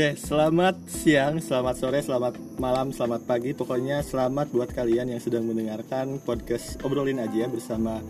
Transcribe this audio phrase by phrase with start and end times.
[0.00, 3.52] Oke, selamat siang, selamat sore, selamat malam, selamat pagi.
[3.52, 8.00] Pokoknya selamat buat kalian yang sedang mendengarkan podcast Obrolin aja bersama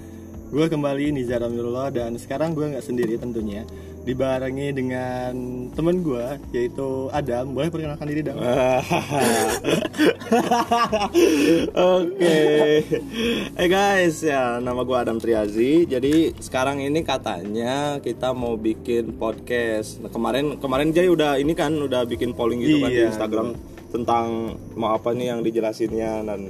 [0.55, 3.67] gue kembali Nizar Amirullah dan sekarang gue nggak sendiri tentunya
[4.01, 5.33] dibarengi dengan
[5.77, 7.53] temen gue yaitu Adam.
[7.53, 8.41] Boleh perkenalkan diri dong?
[11.95, 12.41] Oke,
[13.55, 15.85] eh guys ya nama gue Adam Triazi.
[15.85, 20.01] Jadi sekarang ini katanya kita mau bikin podcast.
[20.01, 23.49] Nah, kemarin kemarin Jay udah ini kan udah bikin polling gitu kan di Iya, Instagram
[23.91, 26.41] tentang mau apa nih yang dijelasinnya dan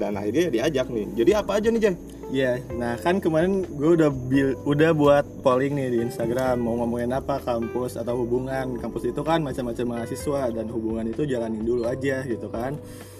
[0.00, 1.06] dan akhirnya diajak nih.
[1.14, 1.94] Jadi apa aja nih Jay?
[2.26, 7.12] Iya, nah kan kemarin gue udah bil, udah buat polling nih di Instagram mau ngomongin
[7.12, 8.74] apa kampus atau hubungan.
[8.76, 12.74] Kampus itu kan macam-macam mahasiswa dan hubungan itu jalanin dulu aja gitu kan.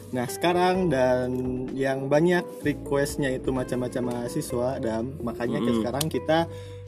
[0.06, 1.30] Nah sekarang dan
[1.72, 6.38] yang banyak requestnya itu macam-macam mahasiswa dan makanya ke- sekarang kita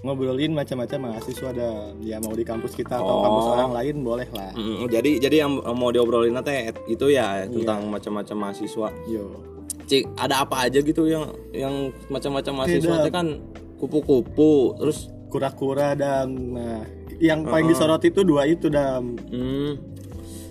[0.01, 3.23] ngobrolin macam-macam mahasiswa dan ya mau di kampus kita atau Oh.
[3.25, 4.55] kampus orang lain boleh lah.
[4.55, 6.51] Mm, jadi jadi yang mau diobrolin nanti
[6.89, 8.91] itu ya tentang macam-macam mahasiswa.
[9.07, 9.58] Yo.
[9.89, 11.75] Cik, ada apa aja gitu yang yang
[12.07, 13.41] macam-macam mahasiswa teh kan
[13.81, 16.81] kupu-kupu terus Kura-kura dan nah
[17.21, 19.77] yang paling disorot itu dua itu dan Hmm.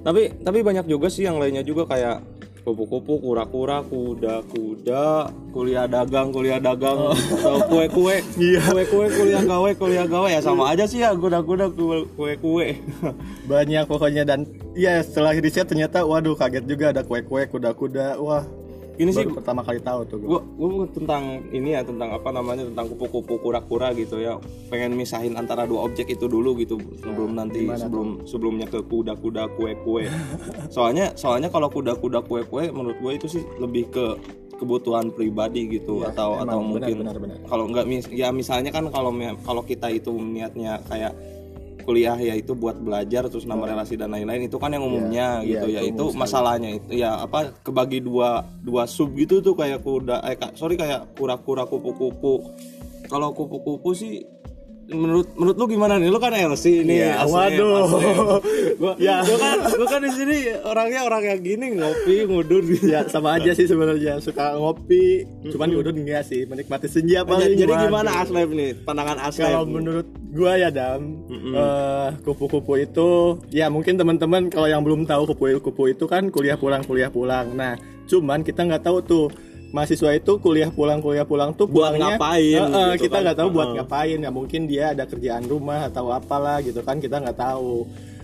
[0.05, 2.21] Tapi tapi banyak juga sih yang lainnya juga kayak
[2.61, 8.59] kupu-kupu, kura-kura, kuda-kuda, kuliah dagang, kuliah dagang, atau kue-kue, Iya.
[8.67, 10.27] kue-kue, kuliah gawe, kuliah gawe.
[10.27, 12.75] Ya sama aja sih ya kuda-kuda, kue- kue-kue.
[13.51, 14.27] banyak pokoknya.
[14.27, 14.43] Dan
[14.75, 18.19] ya setelah riset ternyata waduh kaget juga ada kue-kue kuda-kuda.
[18.19, 18.43] Wah
[18.97, 20.41] Ini sih baru pertama kali tahu tuh gua.
[20.57, 24.41] gua gua tentang ini ya tentang apa namanya tentang kupu-kupu kura-kura gitu ya.
[24.73, 29.53] Pengen misahin antara dua objek itu dulu gitu sebelum nanti gimana sebelum sebelumnya ke kuda-kuda
[29.53, 30.09] kue-kue.
[30.73, 34.05] Soalnya soalnya kalau kuda-kuda kue-kue menurut gue itu sih lebih ke
[34.57, 36.97] kebutuhan pribadi gitu Iya, atau emang, atau mungkin
[37.45, 39.13] kalau nggak mis ya misalnya kan kalau
[39.45, 41.13] kalau kita itu niatnya kayak
[41.87, 45.63] kuliah ya itu buat belajar terus nama relasi dan lain-lain itu kan yang umumnya Iya,
[45.63, 45.89] gitu iya, ya.
[45.95, 50.75] Itu masalahnya itu ya apa kebagi dua dua sub gitu tuh kayak kuda eh sorry
[50.75, 52.51] kayak kura-kura kupu-kupu.
[53.07, 54.19] Kalau kupu-kupu sih
[54.89, 56.07] menurut menurut lu gimana nih?
[56.07, 57.75] Lu kan LC Iya, asli- waduh.
[57.81, 58.05] asli.
[58.79, 59.19] gua Ya.
[59.19, 63.35] gua kan gua kan di sini orangnya orang yang gini ngopi ngudur gitu ya sama
[63.35, 64.17] aja sih sebenarnya.
[64.17, 66.43] Suka ngopi cuman di udun enggak sih.
[66.43, 67.83] Menikmati senja paling jadi waduh.
[67.85, 68.71] gimana Aslep nih?
[68.79, 73.09] Pandangan Aslep kalau menurut gua ya dam eh, kupu-kupu itu
[73.49, 77.51] ya mungkin teman-teman kalau yang belum tahu kupu-kupu itu kan kuliah pulang kuliah pulang.
[77.51, 77.75] Nah
[78.05, 79.25] cuman kita nggak tahu tuh
[79.69, 83.23] mahasiswa itu kuliah pulang kuliah pulang tuh Buat pulangnya ngapain eh, gitu kita kan.
[83.23, 83.77] nggak tahu buat Heeh.
[83.77, 87.83] ngapain ya mungkin dia ada kerjaan rumah atau apalah gitu kan kita nggak tahu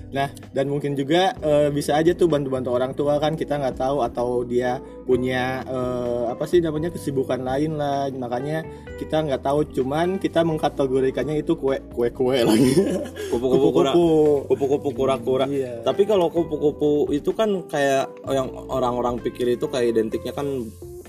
[0.09, 3.97] nah dan mungkin juga eh, bisa aja tuh bantu-bantu orang tua kan kita nggak tahu
[3.99, 8.61] atau dia punya eh, apa sih namanya kesibukan lain lah makanya
[8.95, 12.71] kita nggak tahu cuman kita mengkategorikannya itu kue kue kue lagi
[13.33, 14.47] kupu-kupu kura Kupu-kupu.
[14.47, 15.81] kupu-kupu kura-kura Iya.
[15.81, 20.45] tapi kalau kupu-kupu itu kan kayak yang orang-orang pikir itu kayak identiknya kan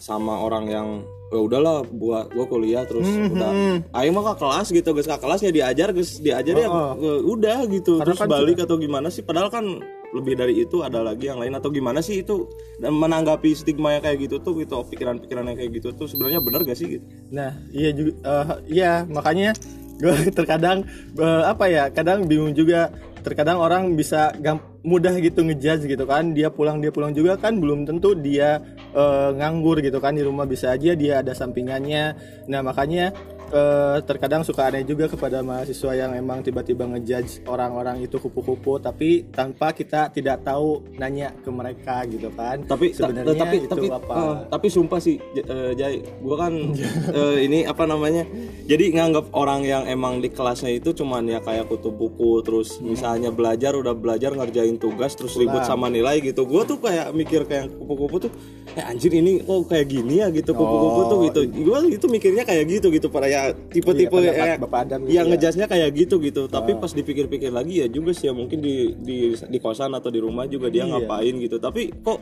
[0.05, 0.89] sama orang yang
[1.33, 3.51] ya udahlah buat gua kuliah terus Hmm, udah.
[3.97, 6.93] ayo mah ke kelas gitu guys ke kelasnya diajar guys diajar ya Oh,
[7.27, 7.97] udah gitu.
[7.97, 9.25] Karena terus kan balik atau gimana sih?
[9.25, 9.65] Padahal kan
[10.13, 12.47] lebih dari itu ada lagi yang lain atau gimana sih itu?
[12.77, 16.61] Dan menanggapi stigma yang kayak gitu tuh gitu pikiran-pikiran yang kayak gitu tuh sebenarnya benar
[16.63, 17.05] gak sih gitu?
[17.33, 19.57] Nah, iya juga eh, iya makanya
[19.97, 20.85] gue terkadang
[21.17, 22.93] eh, apa ya, kadang bingung juga.
[23.25, 24.37] Terkadang orang bisa
[24.85, 26.37] mudah gitu ngejudge gitu kan.
[26.37, 28.61] Dia pulang dia pulang juga kan belum tentu dia
[28.93, 32.15] eh, nganggur gitu kan di rumah bisa aja dia ada sampingannya.
[32.53, 33.17] Nah, makanya
[33.55, 39.31] eh, terkadang suka aneh juga kepada mahasiswa yang emang tiba-tiba ngejudge orang-orang itu kupu-kupu tapi
[39.31, 42.67] tanpa kita tidak tahu nanya ke mereka gitu kan.
[42.67, 44.13] tapi ta- sebenarnya tapi itu tapi apa?
[44.13, 46.53] eh, tapi sumpah sih J- eh, Jai gua kan
[47.21, 48.27] eh, ini apa namanya
[48.67, 53.31] jadi nganggap orang yang emang di kelasnya itu cuman ya kayak kutu buku terus misalnya
[53.31, 57.71] belajar udah belajar ngerjain tugas terus ribut sama nilai gitu gua tuh kayak mikir kayak
[57.71, 58.33] kupu-kupu tuh
[58.75, 60.29] eh anjir ini kok kayak gini ya?
[60.29, 61.41] gitu kupu-kupu tuh gitu.
[61.63, 63.07] gua itu mikirnya kayak gitu gitu.
[63.07, 65.31] Pada ya tipe-tipe Iya, eh, gitu yang ya.
[65.31, 66.47] ngejasnya kayak gitu gitu.
[66.47, 70.19] Tapi pas dipikir-pikir lagi ya juga sih ya mungkin di di di kosan atau di
[70.19, 70.99] rumah juga dia Iya.
[70.99, 71.57] ngapain gitu.
[71.57, 72.19] Tapi kok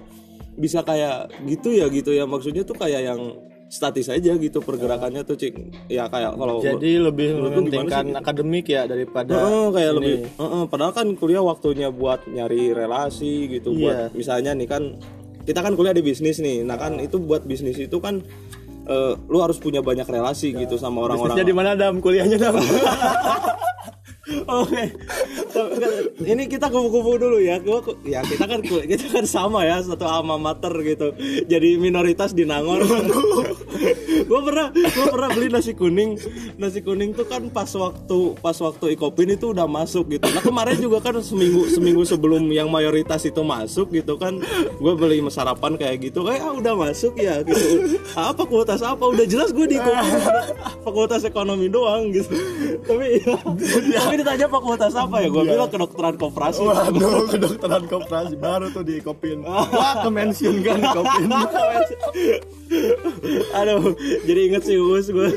[0.53, 2.25] bisa kayak gitu ya gitu ya.
[2.25, 3.21] Maksudnya tuh kayak yang
[3.67, 5.89] statis aja gitu pergerakannya tuh cik.
[5.89, 9.97] Ya kayak kalau Jadi lebih mementingkan akademik ya daripada Heeh, kayak ini.
[9.97, 13.81] lebih heeh, padahal kan kuliah waktunya buat nyari relasi gitu Iya.
[13.81, 15.01] buat misalnya nih kan
[15.43, 18.23] kita kan kuliah di bisnis nih nah kan itu buat bisnis itu kan
[18.87, 22.55] eh, lu harus punya banyak relasi gitu sama orang-orang Bisnisnya di mana dam kuliahnya dam?
[24.63, 24.85] Oke.
[26.23, 27.59] Ini kita kupu-kupu dulu ya.
[27.59, 31.13] Gua ya kita kan kita kan sama ya satu alma mater gitu.
[31.47, 32.87] Jadi minoritas di Nangor.
[34.29, 36.19] gue pernah gue pernah beli nasi kuning.
[36.57, 40.27] Nasi kuning tuh kan pas waktu pas waktu ikopin itu udah masuk gitu.
[40.29, 44.39] Nah kemarin juga kan seminggu seminggu sebelum yang mayoritas itu masuk gitu kan
[44.79, 46.25] gue beli sarapan kayak gitu.
[46.29, 47.99] Eh ah, udah masuk ya gitu.
[48.13, 49.05] Ah, apa kualitas apa?
[49.09, 50.13] Udah jelas gue di ikopin.
[50.85, 52.33] Fakultas ekonomi doang gitu.
[52.85, 53.23] Tapi
[53.97, 55.29] tapi ditanya fakultas apa ya?
[55.31, 56.61] Gue bilang kedokteran koperasi.
[56.63, 58.35] Waduh, kedokteran koperasi.
[58.37, 59.45] Baru tuh di Kopin.
[59.45, 61.29] Wah, kemensiun kan di Kopin.
[63.59, 65.29] Aduh, jadi inget sih Uus gue.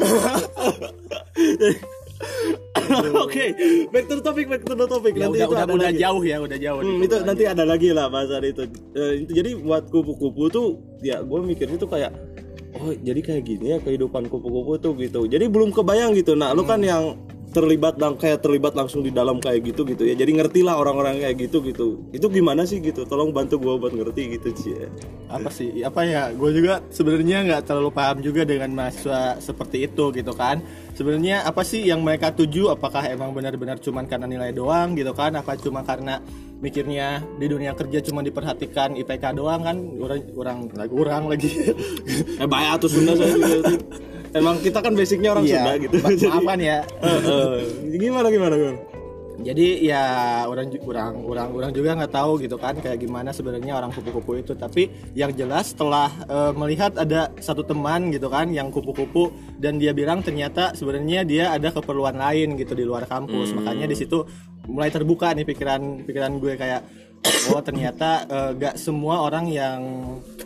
[3.15, 3.51] Oke,
[3.91, 5.13] back to the topic, back to the topic.
[5.17, 5.99] Ya, nanti udah, itu udah, ada udah lagi.
[5.99, 6.79] jauh ya, udah jauh.
[6.79, 8.63] Hmm, itu nanti ada lagi lah bahasan itu.
[8.95, 12.13] Eh, itu jadi buat kupu-kupu tuh, ya gue mikirnya tuh kayak,
[12.77, 15.27] oh jadi kayak gini ya kehidupan kupu-kupu tuh gitu.
[15.27, 16.37] Jadi belum kebayang gitu.
[16.37, 17.19] Nah, lu kan yang
[17.55, 20.19] terlibat dan kayak terlibat langsung di dalam kayak gitu gitu ya.
[20.19, 22.03] Jadi ngerti lah orang-orang kayak gitu gitu.
[22.11, 23.07] Itu gimana sih gitu?
[23.07, 24.73] Tolong bantu gue buat ngerti gitu sih.
[24.75, 24.89] Ya.
[25.25, 30.13] apa sih apa ya gue juga sebenarnya nggak terlalu paham juga dengan mahasiswa seperti itu
[30.13, 30.61] gitu kan
[30.93, 35.33] sebenarnya apa sih yang mereka tuju apakah emang benar-benar cuman karena nilai doang gitu kan
[35.35, 36.21] apa cuma karena
[36.61, 40.57] mikirnya di dunia kerja cuma diperhatikan IPK doang kan orang orang
[40.87, 41.51] kurang lagi
[42.41, 43.31] Eh bayar atau Sunda saya.
[44.35, 45.95] Emang kita kan basicnya orang Sunda gitu.
[45.95, 46.27] ma- Iya.
[46.29, 47.97] maafkan ya Eh, eh.
[47.97, 48.79] gimana gimana gimana?
[49.37, 50.03] jadi ya
[50.47, 54.55] orang orang orang orang juga nggak tahu gitu kan kayak gimana sebenarnya orang kupu-kupu itu
[54.55, 59.91] tapi yang jelas setelah eh, melihat ada satu teman gitu kan yang kupu-kupu dan dia
[59.91, 64.23] bilang ternyata sebenarnya dia ada keperluan lain gitu di luar kampus makanya di situ
[64.65, 66.81] mulai terbuka nih pikiran pikiran gue kayak
[67.51, 69.79] oh ternyata eh, gak semua orang yang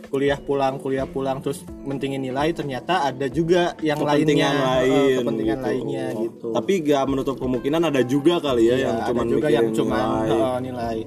[0.09, 5.17] kuliah pulang kuliah pulang terus mentingin nilai ternyata ada juga yang Kepentingan lainnya eh, lain,
[5.21, 5.67] kepentingan gitu.
[5.69, 9.47] lainnya gitu Tapi gak menutup kemungkinan ada juga kali ya, Iya, yang ada cuman juga
[9.53, 10.59] yang mikirin cuma nilai.
[10.65, 10.97] nilai.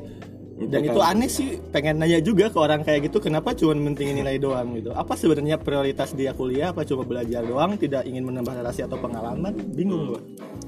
[0.53, 3.73] Dan Itu itu kan- aneh sih, pengen nanya juga ke orang kayak gitu, kenapa cuma
[3.75, 4.93] mentingin nilai doang gitu?
[4.93, 6.71] Apa sebenarnya prioritas dia kuliah?
[6.71, 7.75] Apa cuma belajar doang?
[7.81, 9.57] Tidak ingin menambah relasi atau pengalaman?
[9.73, 10.21] Bingung gua.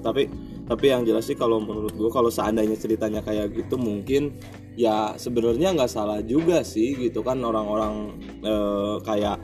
[0.05, 0.29] tapi
[0.69, 4.37] tapi yang jelas sih kalau menurut gua kalau seandainya ceritanya kayak gitu mungkin
[4.77, 8.13] ya sebenarnya nggak salah juga sih gitu kan orang-orang
[8.45, 9.41] eh, kayak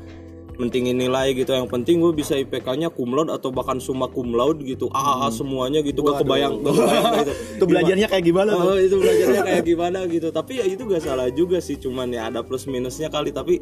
[0.60, 1.50] mentingin nilai gitu.
[1.50, 4.92] Yang penting gue bisa IPK-nya cum laude atau bahkan summa cum laude gitu.
[4.92, 7.12] AA semuanya gitu gak kebayang gak kebayang.
[7.24, 7.32] Gitu.
[7.56, 8.50] Itu belajarnya kayak gimana?
[8.52, 8.60] tuh?
[8.62, 10.28] Oh itu belajarnya kayak gimana gitu.
[10.28, 13.32] Tapi ya itu gak salah juga sih Cuman ya ada plus minusnya kali.
[13.32, 13.56] Tapi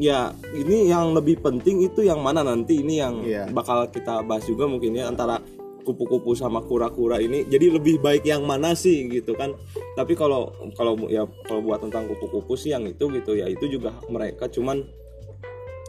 [0.00, 2.80] ya ini yang lebih penting itu yang mana nanti?
[2.80, 3.44] Ini yang Iya.
[3.52, 5.44] bakal kita bahas juga mungkin ya Antara
[5.84, 7.48] kupu-kupu sama kura-kura ini.
[7.48, 9.56] Jadi lebih baik yang mana sih gitu kan?
[9.96, 13.32] Tapi kalau kalau ya kalau buat tentang kupu-kupu sih yang itu gitu.
[13.32, 14.84] Ya Itu juga hak mereka Cuman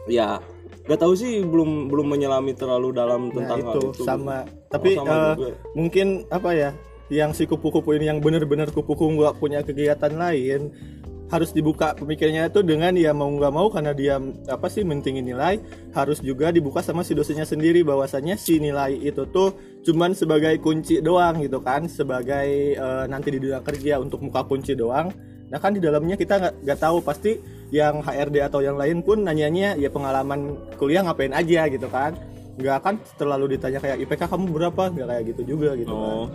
[0.08, 0.40] ya
[0.88, 4.42] gak tahu sih belum belum menyelami terlalu dalam Nah, tentang hal itu itu sama.
[4.70, 5.54] Tapi sama juga.
[5.78, 6.70] mungkin apa ya?
[7.10, 10.70] Yang si kupu-kupu ini yang benar-benar kupu-kupu nggak punya kegiatan lain
[11.30, 14.18] harus dibuka pemikirannya itu dengan ya mau nggak mau karena dia
[14.50, 15.62] apa sih mentingin nilai
[15.94, 19.54] harus juga dibuka sama si dosennya sendiri bahwasannya si nilai itu tuh
[19.86, 24.74] cuman sebagai kunci doang gitu kan sebagai eh, nanti di dunia kerja untuk muka kunci
[24.74, 25.14] doang
[25.50, 27.36] nah kan di dalamnya kita nggak nggak tahu pasti
[27.70, 31.66] yang HRD atau yang lain pun nanyanya ya pengalaman kuliah ngapain aja?
[31.66, 32.14] gitu kan.
[32.58, 34.82] Nggak akan terlalu ditanya kayak IPK kamu berapa?
[34.90, 36.06] Nggak kayak gitu juga gitu kan.
[36.18, 36.26] Oh,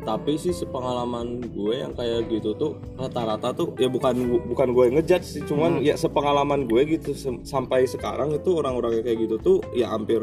[0.00, 4.16] tapi sih sepengalaman gue yang kayak gitu tuh rata-rata tuh ya bukan
[4.48, 5.86] bukan gue ngejudge sih, cuman Hmm.
[5.86, 10.18] ya sepengalaman gue gitu sem- sampai sekarang itu orang-orang kayak gitu tuh ya hampir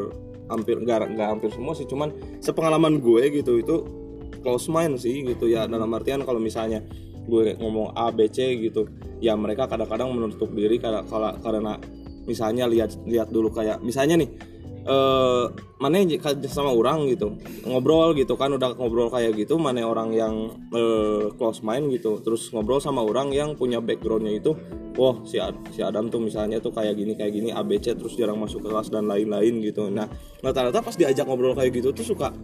[0.48, 2.10] hampir nggak nggak hampir semua sih, cuman
[2.40, 3.76] sepengalaman gue gitu itu
[4.42, 6.82] close mind sih gitu ya dalam artian kalau misalnya
[7.28, 8.88] gue ngomong A B C gitu
[9.20, 11.04] ya mereka kadang-kadang menutup diri karena
[11.38, 11.76] karena,
[12.24, 14.30] misalnya lihat lihat dulu kayak misalnya nih
[14.88, 15.44] eh
[15.78, 16.00] mana
[16.48, 17.36] sama orang gitu
[17.68, 22.48] ngobrol gitu kan udah ngobrol kayak gitu mana orang yang eh, close mind gitu terus
[22.56, 24.56] ngobrol sama orang yang punya backgroundnya itu
[24.98, 25.38] wah si
[25.70, 28.90] si Adam tuh misalnya tuh kayak gini kayak gini ABC terus jarang masuk ke kelas
[28.90, 29.86] dan lain-lain gitu.
[29.92, 30.10] Nah
[30.42, 32.34] rata-rata pas diajak ngobrol kayak gitu tuh suka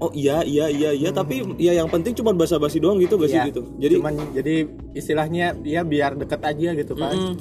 [0.00, 1.10] oh iya iya iya iya.
[1.10, 3.62] Tapi ya yang penting cuma basa-basi doang gitu gak sih Iya, gitu?
[3.80, 4.54] Jadi cuman jadi
[4.92, 7.34] istilahnya ya biar deket aja gitu kan Mm.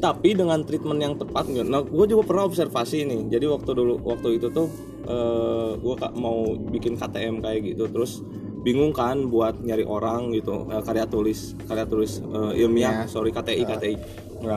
[0.00, 1.68] Tapi dengan treatment yang tepat nggak?
[1.68, 3.36] Nah, gue juga pernah observasi nih.
[3.36, 4.72] Jadi waktu dulu waktu itu tuh
[5.04, 8.24] eh gue mau bikin KTM kayak gitu, terus
[8.64, 10.64] bingung kan buat nyari orang gitu.
[10.72, 13.04] Eh, karya tulis karya tulis eh, ilmiah.
[13.04, 13.94] Sorry KTI KTI
[14.40, 14.56] nah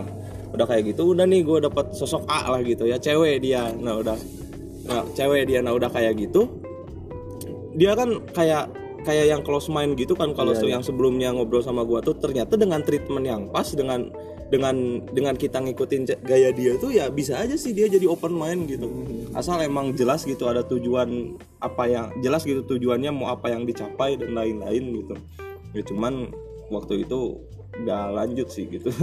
[0.55, 3.67] udah kayak gitu udah nih gue dapat sosok A lah gitu ya cewek dia.
[3.75, 4.15] Nah udah.
[4.88, 5.59] Nah cewek dia.
[5.59, 6.47] Nah udah kayak gitu
[7.73, 8.69] dia kan kayak
[9.03, 12.55] kayak yang close mind gitu kan kalau Iya, yang sebelumnya ngobrol sama gua tuh ternyata
[12.55, 14.09] dengan treatment yang pas dengan
[14.47, 18.69] dengan dengan kita ngikutin gaya dia tuh ya bisa aja sih dia jadi open mind
[18.69, 18.85] gitu.
[18.85, 19.33] Hmm.
[19.33, 24.13] asal emang jelas gitu ada tujuan apa yang jelas gitu tujuannya mau apa yang dicapai
[24.15, 25.15] dan lain-lain gitu.
[25.73, 26.29] Ya cuman
[26.69, 27.41] waktu itu
[27.73, 28.93] nggak lanjut sih gitu.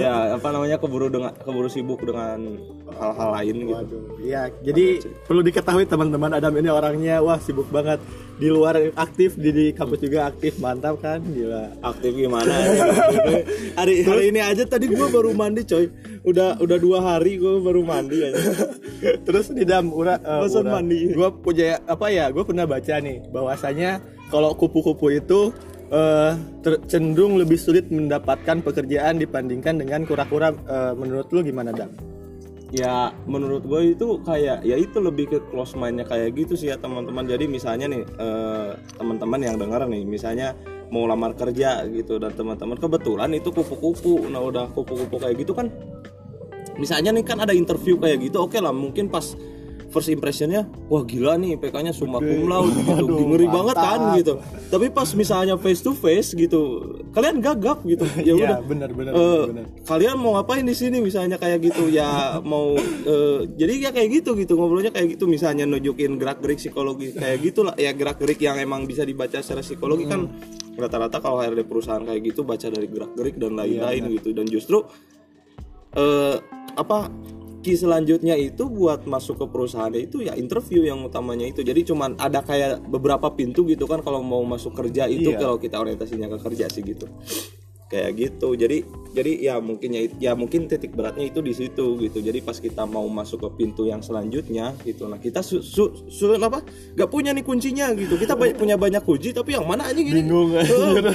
[0.00, 2.56] Ya apa namanya keburu dengan keburu sibuk dengan
[2.96, 3.76] hal-hal lain gitu.
[3.76, 8.00] Waduh, ya jadi perlu diketahui teman-teman Adam ini orangnya wah sibuk banget.
[8.40, 10.56] Di luar aktif di, di kampus juga aktif.
[10.64, 11.20] Mantap kan?
[11.20, 11.76] Gila.
[11.84, 12.48] Aktif gimana?
[12.48, 12.72] Ya?
[13.84, 15.92] hari hari ini aja tadi gua baru mandi coy.
[16.24, 18.40] Udah udah dua hari gua baru mandi aja
[19.26, 21.12] terus di dalam ura, uh, ura- mandi.
[21.12, 25.50] gua punya apa ya gue pernah baca nih bahwasanya kalau kupu-kupu itu
[26.62, 31.90] ter- cenderung lebih sulit mendapatkan pekerjaan dibandingkan dengan kura-kura Eh, menurut lu gimana dam
[32.70, 36.78] ya menurut gue itu kayak ya itu lebih ke close mindnya kayak gitu sih ya
[36.78, 37.26] teman-teman.
[37.26, 40.54] Jadi misalnya nih eh, teman-teman yang dengar nih misalnya
[40.94, 44.30] mau lamar kerja gitu dan teman-teman kebetulan itu kupu-kupu.
[44.30, 45.66] Nah udah kupu-kupu kayak gitu kan
[46.80, 49.36] misalnya nih kan ada interview kayak gitu oke lah mungkin pas
[49.90, 52.90] first impressionnya wah gila nih PK-nya summa cum laude gitu.
[53.04, 54.16] Waduh, ngeri banget kan mantap.
[54.16, 54.32] gitu.
[54.70, 56.60] Tapi pas misalnya face to face gitu
[57.10, 58.06] kalian gagap gitu.
[58.20, 58.58] Ya Iya, udah.
[58.62, 61.86] benar benar benar kalian mau ngapain di sini misalnya kayak gitu?
[61.86, 64.54] Ya mau eh, jadi ya kayak gitu gitu.
[64.54, 65.26] Ngobrolnya kayak gitu.
[65.26, 67.74] Misalnya nunjukin gerak gerik psikologi kayak gitulah.
[67.74, 70.30] Ya gerak gerik yang emang bisa dibaca secara psikologi kan
[70.74, 74.30] rata-rata kalau HRD perusahaan kayak gitu baca dari gerak gerik dan lain-lain gitu.
[74.30, 74.86] Dan justru
[75.90, 76.36] eh
[76.72, 77.10] apa
[77.60, 81.60] key selanjutnya itu buat masuk ke perusahaan itu ya interview yang utamanya itu.
[81.60, 85.38] Jadi cuman ada kayak beberapa pintu gitu kan kalau mau masuk kerja itu Iya.
[85.38, 87.04] kalau kita orientasinya ke kerja sih gitu.
[87.86, 88.54] Kayak gitu.
[88.54, 92.22] Jadi jadi ya mungkin ya, ya mungkin titik beratnya itu di situ gitu.
[92.22, 95.10] Jadi pas kita mau masuk ke pintu yang selanjutnya gitu.
[95.10, 96.62] Nah kita su, su, su- apa?
[96.94, 98.14] Nggak punya nih kuncinya gitu.
[98.14, 100.22] Kita banyak, punya banyak kunci tapi yang mana aja gini?
[100.22, 100.66] Bingung, Eh,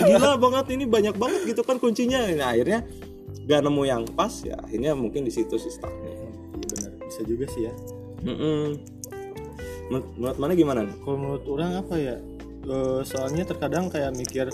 [0.04, 2.28] gila banget ini banyak banget gitu kan kuncinya.
[2.36, 2.84] Nah akhirnya
[3.46, 6.15] nggak nemu yang pas ya akhirnya mungkin di situ sih stucknya
[7.16, 7.74] bisa juga sih ya.
[8.28, 8.76] Mm-mm.
[9.88, 12.20] Menurut, menurut mana gimana kalau menurut orang apa ya?
[12.68, 14.52] Eh, soalnya terkadang kayak mikir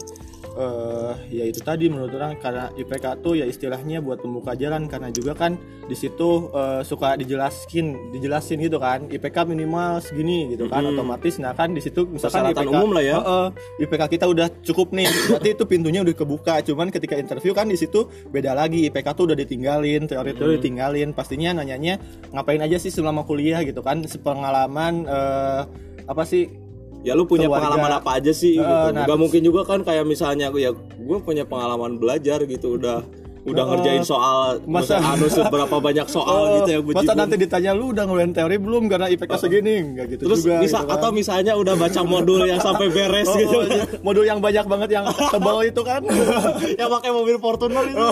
[0.52, 5.08] eh ya itu tadi menurut orang karena IPK tuh ya istilahnya buat pembuka jalan karena
[5.08, 5.56] juga kan
[5.88, 11.40] di situ eh, suka dijelaskin dijelasin gitu kan IPK minimal segini gitu kan otomatis.
[11.40, 13.16] Nah kan di situ misalkan Persyaratan IPK umum lah ya.
[13.20, 13.48] Heeh,
[13.88, 16.56] IPK kita udah cukup nih berarti itu pintunya udah kebuka.
[16.68, 21.16] Cuman ketika interview kan di situ beda lagi IPK tuh udah ditinggalin teori-teori ditinggalin.
[21.16, 21.96] Pastinya nanyanya
[22.36, 25.62] ngapain aja sih selama kuliah gitu kan sepengalaman eh,
[26.08, 26.71] apa sih
[27.02, 27.66] ya lu punya Keluarga.
[27.68, 28.88] pengalaman apa aja sih Eh, gitu.
[28.92, 33.02] nah, Gak mungkin juga kan kayak misalnya ya gue punya pengalaman belajar gitu udah
[33.42, 37.36] udah Eh, ngerjain soal masa- anu seberapa banyak soal Oh, gitu ya gue masa nanti
[37.36, 38.86] ditanya lu udah ngeluarin teori belum?
[38.86, 39.82] Karena IPK segini.
[39.82, 40.96] Nggak gitu terus juga bisa gitu kan.
[40.96, 43.58] atau misalnya udah baca modul yang sampai beres Oh, gitu.
[43.58, 43.84] oh, iya.
[44.00, 46.06] modul yang banyak banget yang tebal itu kan.
[46.78, 48.06] Yang pakai mobil Fortuner itu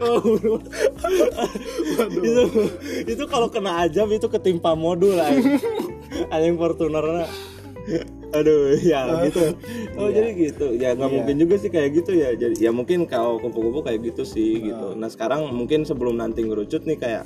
[0.00, 0.56] Oh.
[2.18, 2.42] itu
[3.06, 7.28] itu kalau kena ajab itu ketimpa modul ada yang Fortuner
[8.28, 9.56] aduh ya gitu.
[9.96, 10.76] oh jadi gitu.
[10.76, 12.36] Ya nggak mungkin juga sih kayak gitu ya.
[12.36, 14.92] Jadi ya mungkin kalau kupu-kupu kayak gitu sih gitu.
[14.94, 17.24] Nah sekarang mungkin sebelum nanti ngerucut nih kayak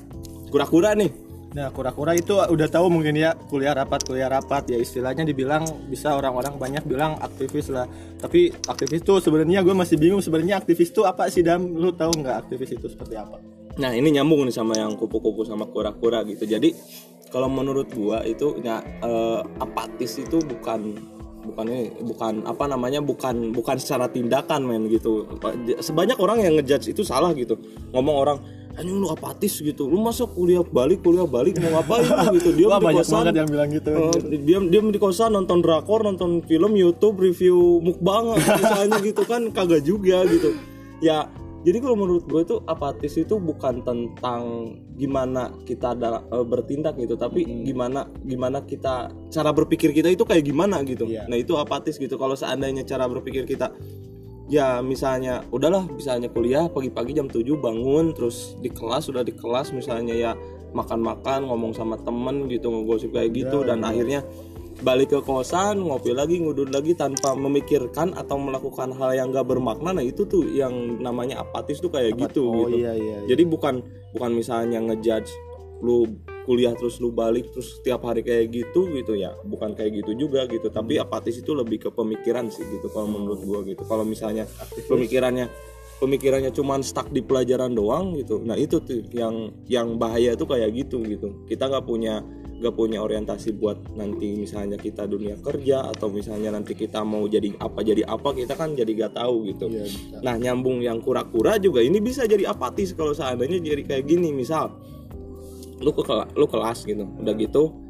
[0.55, 1.11] kura-kura nih.
[1.53, 4.71] Nah kura-kura itu udah tahu mungkin ya kuliah rapat kuliah rapat.
[4.71, 7.91] Ya istilahnya dibilang bisa orang-orang banyak bilang aktivis lah.
[8.23, 11.67] Tapi aktivis tuh sebenarnya gue masih bingung sebenarnya aktivis tuh apa sih dam?
[11.67, 13.43] Lu tahu nggak aktivis itu seperti apa?
[13.77, 16.45] Nah ini nyambung nih sama yang kupu-kupu sama kura-kura gitu.
[16.45, 16.73] Jadi
[17.33, 21.01] kalau menurut gua itu ya eh, apatis itu bukan
[21.43, 25.27] bukan ini bukan apa namanya bukan bukan secara tindakan men gitu.
[25.83, 27.59] Sebanyak orang yang ngejudge itu salah gitu.
[27.91, 28.39] Ngomong orang
[28.79, 29.91] anjing lu apatis gitu.
[29.91, 32.51] Lu masuk kuliah balik kuliah balik mau ngapain lu gitu.
[32.55, 35.59] Dia Wah di banyak kosan banget yang bilang gitu Eh, diam diam di kosan nonton
[35.65, 40.55] drakor nonton film YouTube review mukbang misalnya gitu kan kagak juga gitu
[41.03, 41.27] ya
[41.63, 47.19] jadi kalau menurut gue itu apatis itu bukan tentang gimana kita ada eh, bertindak gitu
[47.19, 51.11] tapi gimana gimana kita cara berpikir kita itu kayak gimana gitu.
[51.11, 51.27] Iya.
[51.27, 52.15] nah itu apatis gitu.
[52.15, 53.75] Kalau seandainya cara berpikir kita
[54.53, 59.73] ya misalnya udahlah misalnya kuliah pagi-pagi jam 7 bangun terus di kelas sudah di kelas
[59.73, 60.33] misalnya ya
[60.77, 64.21] makan-makan ngomong sama temen gitu ngegosip kayak gitu dan akhirnya
[64.83, 69.95] balik ke kosan ngopi lagi ngudut lagi tanpa memikirkan atau melakukan hal yang gak bermakna.
[69.95, 72.83] Nah itu tuh yang namanya apatis tuh kayak gitu oh gitu.
[72.83, 73.29] iya iya, iya.
[73.31, 73.81] jadi bukan
[74.13, 75.31] bukan misalnya ngejudge
[75.83, 76.07] lu
[76.43, 79.31] kuliah terus lu balik terus setiap hari kayak gitu gitu ya.
[79.47, 80.67] Bukan kayak gitu juga gitu.
[80.69, 83.87] Tapi apatis itu lebih ke pemikiran sih gitu kalau menurut gua gitu.
[83.87, 84.45] Kalau misalnya
[84.91, 85.47] pemikirannya
[86.03, 88.43] pemikirannya cuman stuck di pelajaran doang gitu.
[88.43, 91.47] Nah itu tuh yang yang bahaya tuh kayak gitu gitu.
[91.47, 92.19] Kita nggak punya
[92.63, 97.51] nggak punya orientasi buat nanti misalnya kita dunia kerja atau misalnya nanti kita mau jadi
[97.59, 100.23] apa jadi apa kita kan jadi gak tahu gitu bisa.
[100.23, 104.79] Nah nyambung yang kura-kura juga ini bisa jadi apatis kalau seandainya jadi kayak gini misal
[105.83, 106.07] lu ke
[106.39, 107.82] lu kelas gitu udah gitu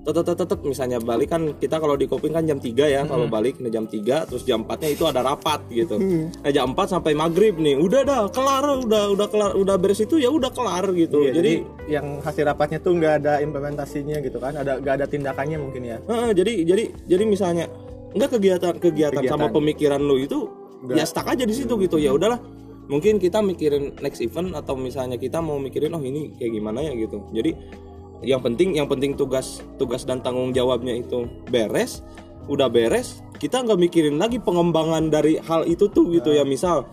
[0.00, 3.04] tetap tetap tetap misalnya balik kan kita kalau di Koping kan jam 3 ya.
[3.04, 6.00] Kalau balik jam 3 terus jam 4 nya itu ada rapat gitu.
[6.00, 7.76] Nah jam 4 sampai maghrib nih.
[7.76, 8.80] Udah dah kelar.
[8.80, 11.28] Udah udah kelar udah beres itu ya udah kelar gitu.
[11.28, 11.52] Iya, jadi
[11.92, 14.56] yang hasil rapatnya tuh nggak ada implementasinya gitu kan?
[14.56, 15.96] Ada nggak ada tindakannya mungkin ya?
[16.08, 17.68] Heeh, jadi jadi jadi misalnya
[18.16, 19.54] enggak kegiatan kegiatan sama Kegiatan.
[19.54, 20.48] pemikiran lu itu
[20.96, 22.00] ya stuck aja di situ gitu.
[22.00, 22.40] Ya udahlah
[22.88, 26.96] mungkin kita mikirin next event atau misalnya kita mau mikirin oh ini kayak gimana ya?
[26.96, 27.20] gitu.
[27.36, 27.52] Jadi
[28.20, 32.04] yang penting yang penting tugas tugas dan tanggung jawabnya itu beres.
[32.46, 36.44] Udah beres kita nggak mikirin lagi pengembangan dari hal itu tuh gitu ya.
[36.44, 36.84] Misal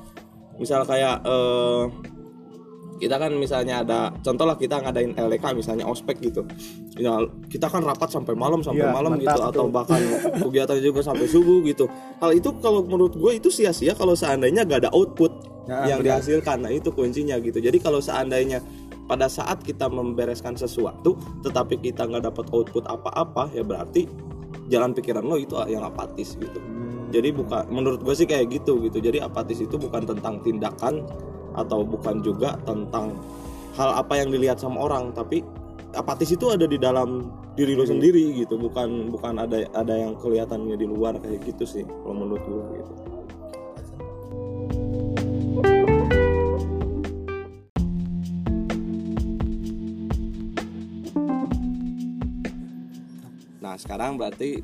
[0.56, 1.84] misal kayak eh,
[2.98, 6.42] kita kan misalnya ada contoh lah kita ngadain LDK misalnya ospek gitu.
[6.98, 7.14] Ya
[7.46, 9.70] kita kan rapat sampai malam sampai Iya, malam gitu atau tuh.
[9.70, 10.02] bahkan
[10.42, 11.86] kegiatan juga sampai subuh gitu.
[12.18, 15.30] Hal itu kalau menurut gue itu sia-sia kalau seandainya gak ada output
[15.68, 16.24] Nah, yang benar.
[16.24, 16.64] dihasilkan.
[16.64, 17.60] Nah itu kuncinya gitu.
[17.60, 18.64] Jadi kalau seandainya
[19.08, 24.06] pada saat kita membereskan sesuatu tetapi kita nggak dapat output apa-apa ya berarti
[24.68, 26.60] jalan pikiran lo itu yang apatis gitu.
[27.08, 29.00] Jadi bukan menurut gue sih kayak gitu gitu.
[29.00, 31.08] Jadi apatis itu bukan tentang tindakan
[31.56, 33.16] atau bukan juga tentang
[33.80, 35.42] hal apa yang dilihat sama orang tapi
[35.96, 38.60] apatis itu ada di dalam diri lo sendiri gitu.
[38.60, 43.17] Bukan bukan ada ada yang kelihatannya di luar kayak gitu sih kalau menurut gue gitu
[53.78, 54.58] Nah sekarang berarti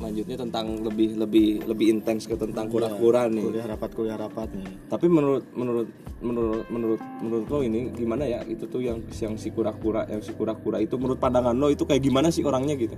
[0.00, 3.44] lanjutnya tentang lebih lebih lebih intens ke tentang kura-kura nih.
[3.44, 5.88] kuliah rapat kuliah rapat nih Tapi menurut menurut
[6.24, 10.32] menurut menurut menurut lo ini gimana ya itu tuh yang yang si kura-kura yang si
[10.32, 12.96] kura-kura itu menurut pandangan lo itu kayak gimana sih orangnya gitu?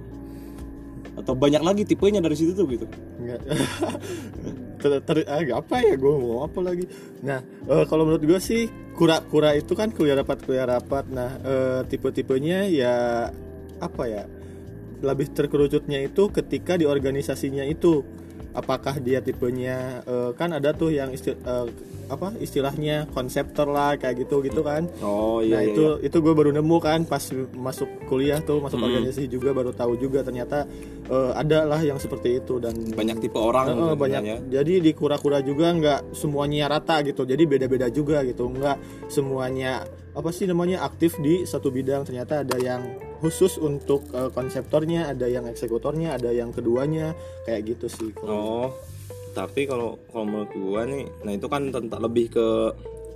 [1.18, 2.86] Atau banyak lagi tipenya dari situ tuh gitu?
[3.18, 3.40] Nggak.
[4.80, 6.88] ter, ter- ah, apa ya gue mau apa lagi
[7.20, 11.80] nah eh, kalau menurut gue sih kura-kura itu kan kuliah rapat kuliah rapat nah eh,
[11.84, 13.28] tipe-tipenya ya
[13.76, 14.24] apa ya
[15.00, 18.04] lebih terkerucutnya itu ketika di organisasinya itu.
[18.50, 21.66] Apakah dia tipenya eh, kan ada tuh yang isti- eh,
[22.10, 24.90] apa istilahnya konseptor lah kayak gitu gitu kan.
[24.98, 25.70] Oh iya nah iya.
[25.70, 27.22] itu itu gue baru nemu kan pas
[27.54, 30.66] masuk kuliah tuh masuk organisasi juga baru tahu juga ternyata
[31.06, 32.98] eh, ada lah yang seperti itu dan iya.
[32.98, 34.22] banyak tipe orang gitu banyak.
[34.26, 34.36] sebenarnya.
[34.50, 37.22] jadi di kura-kura juga nggak semuanya rata gitu.
[37.22, 38.50] Jadi beda-beda juga gitu.
[38.50, 42.02] Nggak semuanya apa sih namanya aktif di satu bidang.
[42.02, 47.14] Ternyata ada yang khusus untuk eh, konseptornya ada yang eksekutornya ada yang keduanya.
[47.46, 48.74] Kayak gitu sih Oh,
[49.32, 52.46] tapi kalau kalau menurut gua nih, nah itu kan tentang lebih ke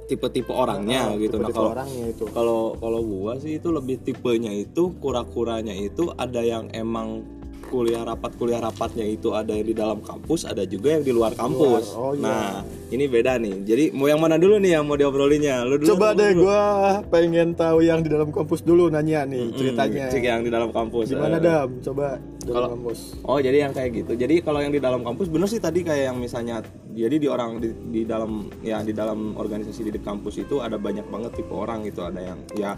[0.04, 1.40] tipe-tipe orangnya gitu.
[1.40, 6.12] Nah Tipe-tipe kalau orangnya itu kalau kalau gua sih itu lebih tipenya itu kura-kuranya itu
[6.16, 7.24] ada yang emang
[7.66, 11.32] kuliah rapat kuliah rapatnya itu ada yang di dalam kampus ada juga yang di luar
[11.32, 11.92] kampus.
[11.92, 12.20] Oh, iya.
[12.20, 12.46] nah
[12.88, 13.54] ini beda nih.
[13.62, 15.62] Jadi mau yang mana dulu nih yang mau diobrolinnya?
[15.62, 16.60] Lu dulu coba deh gua
[17.06, 20.06] pengen tahu yang di dalam kampus dulu nanya nih Hmm, ceritanya.
[20.08, 21.08] cek yang di dalam kampus.
[21.08, 21.42] Gimana Eh.
[21.42, 21.68] dam?
[21.80, 22.06] Coba
[22.44, 22.98] Kalau- kampus.
[23.22, 24.12] Oh jadi yang kayak gitu.
[24.14, 27.58] Jadi kalau yang di dalam kampus bener sih tadi kayak yang misalnya jadi di orang
[27.58, 31.82] di, di dalam ya di dalam organisasi di kampus itu ada banyak banget tipe orang
[31.82, 32.04] gitu.
[32.04, 32.72] Ada yang ya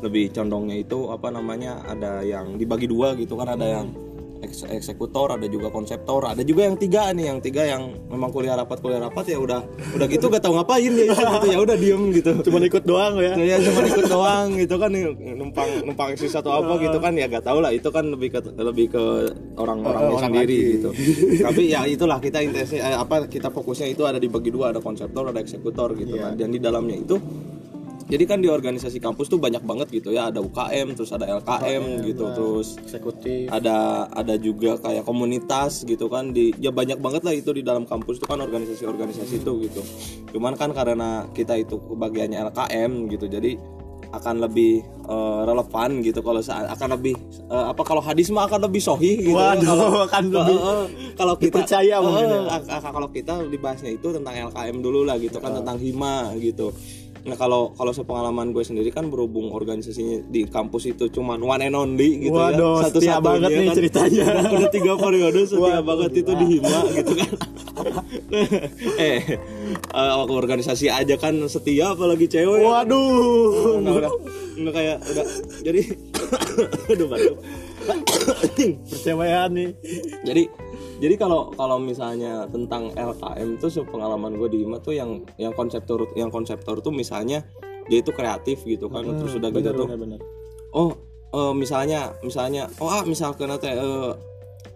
[0.00, 3.92] lebih condongnya itu apa namanya ada yang dibagi dua gitu kan ada yang
[4.40, 8.54] eks- eksekutor ada juga konseptor ada juga yang tiga nih yang tiga yang memang kuliah
[8.54, 9.60] rapat kuliah rapat ya udah
[9.92, 13.32] udah gitu gak tahu ngapain ya gitu ya udah diem gitu cuma ikut doang ya
[13.36, 14.90] ya cuma ikut doang gitu kan
[15.32, 18.40] numpang numpang eksis atau apa gitu kan ya gak tau lah itu kan lebih ke
[18.54, 19.02] lebih ke
[19.54, 20.72] orang-orangnya Orang sendiri lagi.
[20.74, 20.88] gitu
[21.40, 25.26] tapi ya itulah kita intensnya eh, apa kita fokusnya itu ada dibagi dua ada konseptor
[25.26, 26.22] ada eksekutor gitu Iya.
[26.26, 27.16] kan dan di dalamnya itu
[28.10, 30.34] jadi kan di organisasi kampus tuh banyak banget gitu ya.
[30.34, 33.46] Ada UKM terus ada LKM gitu terus eksekutif.
[33.54, 37.86] ada ada juga kayak komunitas gitu kan di ya banyak banget lah itu di dalam
[37.86, 39.82] kampus itu kan organisasi-organisasi itu gitu.
[40.34, 43.54] Cuman kan karena kita itu bagiannya LKM gitu jadi
[44.10, 47.14] akan lebih eh, relevan gitu kalau saat akan lebih
[47.46, 49.38] eh, apa kalau hadis mah akan lebih sohih gitu.
[49.38, 52.58] Waduh, kalau akan lebih eh, eh, kalau kita eh, mungkin ya.
[52.90, 56.74] kalau kita dibahasnya itu tentang LKM dulu lah gitu kan tentang hima gitu
[57.24, 61.76] nah kalau kalau sepengalaman gue sendiri kan berhubung organisasinya di kampus itu cuman one and
[61.76, 64.24] only gitu Waduh, ya setia banget nih ceritanya.
[64.56, 67.32] udah, tiga periode setia Waduh, banget itu di hima gitu kan.
[69.00, 69.20] Eh
[69.96, 73.80] eh, organisasi aja kan setia apalagi cewek waduh.
[73.80, 74.12] Udah, udah,
[74.60, 75.24] udah kayak udah
[75.64, 75.80] jadi
[76.92, 77.36] aduh batuk.
[78.88, 79.70] Percewaan nih.
[80.24, 80.42] Jadi
[81.00, 86.12] jadi kalau kalau misalnya tentang LKM tuh sepengalaman gue di Hima tuh yang yang konseptor
[86.14, 87.42] yang konseptor tuh misalnya
[87.88, 90.20] dia itu kreatif gitu kan terus udah gitu bener, tuh bener,
[90.76, 90.90] oh
[91.32, 94.12] eh, misalnya misalnya oh ah misalkan teh eh,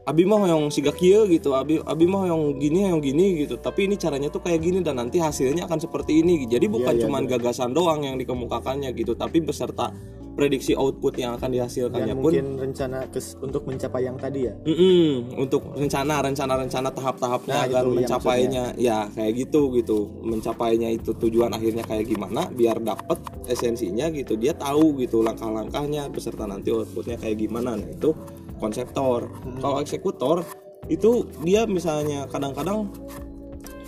[0.04, 3.56] Abi mah yang siga kieu gitu Abi Abi mah yang gini yang gini gitu.
[3.56, 6.44] Tapi ini caranya tuh kayak gini dan nanti hasilnya akan seperti ini.
[6.44, 9.96] Jadi bukan iya, cuman gagasan doang yang dikemukakannya gitu tapi beserta
[10.35, 14.55] prediksi output yang akan dihasilkannya Dan pun mungkin rencana kes- untuk mencapai yang tadi ya.
[14.66, 18.64] Mm-mm, untuk rencana rencana rencana tahap-tahapnya Nah, agar mencapainya.
[18.75, 20.11] Ya kayak gitu gitu.
[20.20, 24.35] Mencapainya itu tujuan akhirnya kayak gimana biar dapet esensinya gitu.
[24.35, 27.79] Dia tahu gitu langkah-langkahnya beserta nanti outputnya kayak gimana.
[27.79, 28.11] Nah itu
[28.59, 29.31] konseptor.
[29.62, 30.42] Kalau eksekutor
[30.90, 32.90] itu dia misalnya kadang-kadang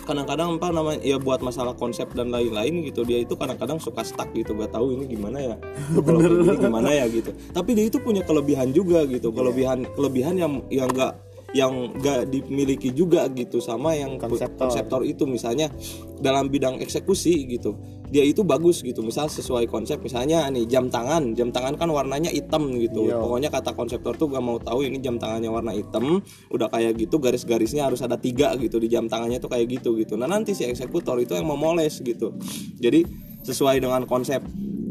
[0.06, 4.30] kadang-kadang apa namanya ya buat masalah konsep dan lain-lain gitu dia itu kadang-kadang suka stuck
[4.32, 5.56] gitu gak tahu ini gimana ya
[6.06, 7.34] kalau gini gimana ya gitu.
[7.50, 11.18] Tapi dia itu punya kelebihan juga gitu kelebihan kelebihan yang yang enggak
[11.54, 14.68] yang gak dimiliki juga gitu sama yang Konseptor.
[14.70, 15.24] konseptor itu.
[15.24, 15.72] Misalnya
[16.20, 17.74] dalam bidang eksekusi gitu
[18.10, 19.02] dia itu bagus gitu.
[19.02, 21.34] Misal sesuai konsep misalnya nih jam tangan.
[21.34, 23.10] Jam tangan kan warnanya hitam gitu.
[23.10, 23.18] Iya.
[23.18, 26.22] pokoknya kata konseptor tuh gak mau tahu ini jam tangannya warna hitam.
[26.50, 28.78] Udah kayak gitu garis-garisnya harus ada tiga gitu.
[28.78, 30.14] Di jam tangannya tuh kayak gitu gitu.
[30.14, 32.34] Nah nanti si eksekutor itu yang memoles gitu.
[32.78, 33.02] Jadi
[33.46, 34.42] sesuai dengan konsep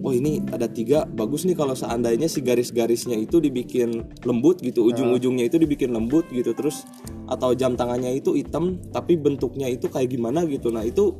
[0.06, 4.86] oh ini ada tiga bagus nih kalau seandainya si garis-garisnya itu dibikin lembut gitu.
[4.86, 6.54] Ujung-ujungnya itu dibikin lembut gitu.
[6.54, 6.86] Terus
[7.26, 10.70] atau jam tangannya itu hitam tapi bentuknya itu kayak gimana gitu.
[10.70, 11.18] Nah itu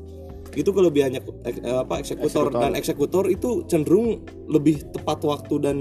[0.56, 2.62] itu kelebihannya ek- eh, apa eksekutor, Eksekutor.
[2.62, 5.78] dan eksekutor itu cenderung lebih tepat waktu dan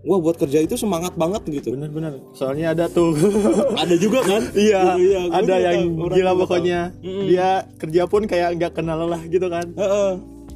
[0.00, 2.18] wah buat kerja itu semangat banget gitu Bener-bener.
[2.32, 3.12] Soalnya ada tuh.
[3.82, 6.80] ada juga kan iya, iya, gua ada yang gila pokoknya.
[6.94, 7.28] tahu.
[7.28, 9.66] Dia kerja pun kayak nggak kenal lelah gitu kan.
[9.70, 10.10] Heeh.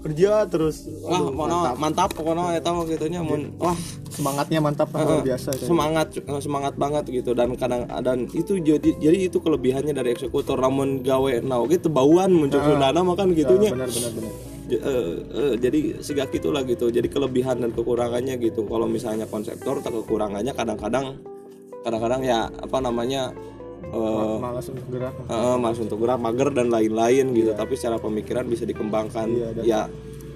[0.04, 0.84] Kerja terus.
[1.00, 3.72] wah mono mantap pokoknya eta mah gitunya mun wah
[4.12, 5.56] semangatnya mantap luar biasa.
[5.56, 5.64] itu.
[5.64, 10.60] semangat eh, semangat banget gitu dan kadang dan itu jadi jadi itu kelebihannya dari eksekutor
[10.60, 14.32] namun gawe nah oke bauan muncul dana makan gitunya Benar-benar benar.
[14.64, 19.80] J- eh, eh, jadi sigak itulah gitu jadi kelebihan dan kekurangannya gitu kalau misalnya konseptor
[19.80, 21.16] atau kekurangannya kadang-kadang
[21.84, 23.32] kadang-kadang ya apa namanya
[23.90, 25.14] eh Malas untuk gerak.
[25.18, 27.50] eh, mas untuk gerak mager dan lain-lain gitu.
[27.52, 29.28] Tapi secara pemikiran bisa dikembangkan.
[29.28, 29.80] Iya, dan- ya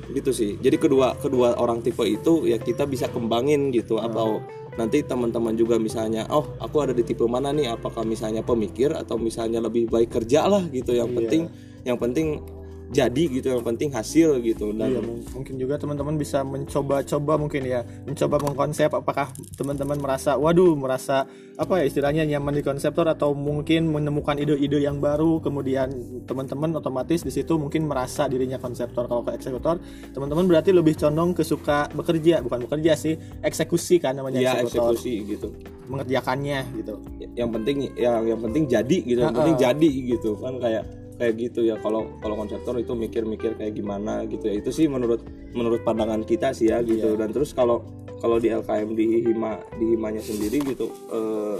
[0.08, 0.56] gitu sih.
[0.56, 3.96] Jadi kedua kedua orang tipe itu ya kita bisa kembangin gitu.
[3.96, 4.40] Atau
[4.74, 7.72] nanti teman-teman juga misalnya oh aku ada di tipe mana nih?
[7.72, 10.92] Apakah misalnya pemikir atau misalnya lebih baik kerja lah gitu?
[10.92, 11.42] Yang penting
[11.84, 12.40] yang penting
[12.88, 14.72] jadi gitu yang penting hasil gitu.
[14.72, 19.28] Dan Iya, mung- mungkin juga teman-teman bisa mencoba-coba mungkin ya, mencoba mengkonsep apakah
[19.60, 25.02] teman-teman merasa waduh, merasa apa ya istilahnya nyaman di konseptor atau mungkin menemukan ide-ide yang
[25.02, 25.90] baru kemudian
[26.24, 29.04] teman-teman otomatis di situ mungkin merasa dirinya konseptor.
[29.04, 29.76] Kalau ke eksekutor,
[30.14, 34.96] teman-teman berarti lebih condong ke suka bekerja, bukan bekerja sih, eksekusi kan namanya ya eksekutor,
[34.96, 35.48] eksekusi gitu.
[35.88, 36.94] Mengerjakannya gitu.
[37.36, 40.30] yang penting yang yang penting jadi gitu yang penting jadi gitu.
[40.40, 40.84] Kan kayak
[41.18, 41.76] kayak gitu ya.
[41.82, 44.54] Kalau kalau konseptor itu mikir-mikir kayak gimana gitu ya.
[44.56, 45.20] Itu sih menurut
[45.52, 47.18] menurut pandangan kita sih ya gitu.
[47.18, 47.82] Dan terus kalau
[48.18, 51.58] kalau di LKM di hima di himanya sendiri gitu eh,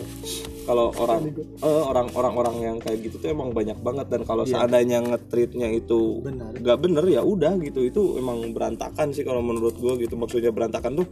[0.66, 4.06] kalau orang eh, orang orang orang yang kayak gitu tuh emang banyak banget.
[4.08, 6.22] Dan kalau seandainya ngetreatnya itu
[6.62, 7.82] nggak bener ya udah gitu.
[7.84, 10.14] Itu emang berantakan sih kalau menurut gue gitu.
[10.14, 11.06] Maksudnya berantakan tuh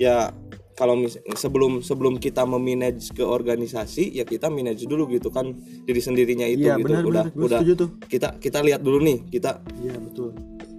[0.00, 0.32] ya
[0.72, 5.98] kalau mis- sebelum sebelum kita memanage ke organisasi ya kita manage dulu gitu kan diri
[5.98, 7.36] sendirinya itu Iya, gitu benar, udah benar.
[7.36, 7.88] Gua udah tuh.
[8.04, 10.32] kita kita lihat dulu nih kita Iya, betul.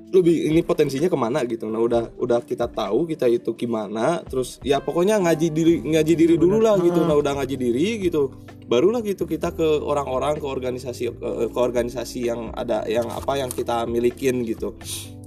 [0.10, 4.62] lebih ini potensinya ke mana gitu nah udah udah kita tahu kita itu gimana terus
[4.62, 8.30] ya pokoknya ngaji diri ngaji diri dulu lah gitu nah udah ngaji diri gitu
[8.64, 13.50] barulah gitu kita ke orang-orang ke organisasi ke, ke organisasi yang ada yang apa yang
[13.50, 14.78] kita milikin gitu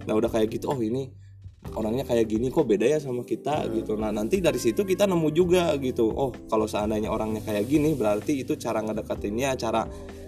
[0.06, 1.10] nah udah kayak gitu oh ini
[1.74, 3.98] orangnya kayak gini kok beda ya sama kita gitu.
[3.98, 6.06] Nah nanti dari situ kita nemu juga gitu.
[6.12, 9.82] Oh kalau seandainya orangnya kayak gini berarti itu cara ngedekatinnya cara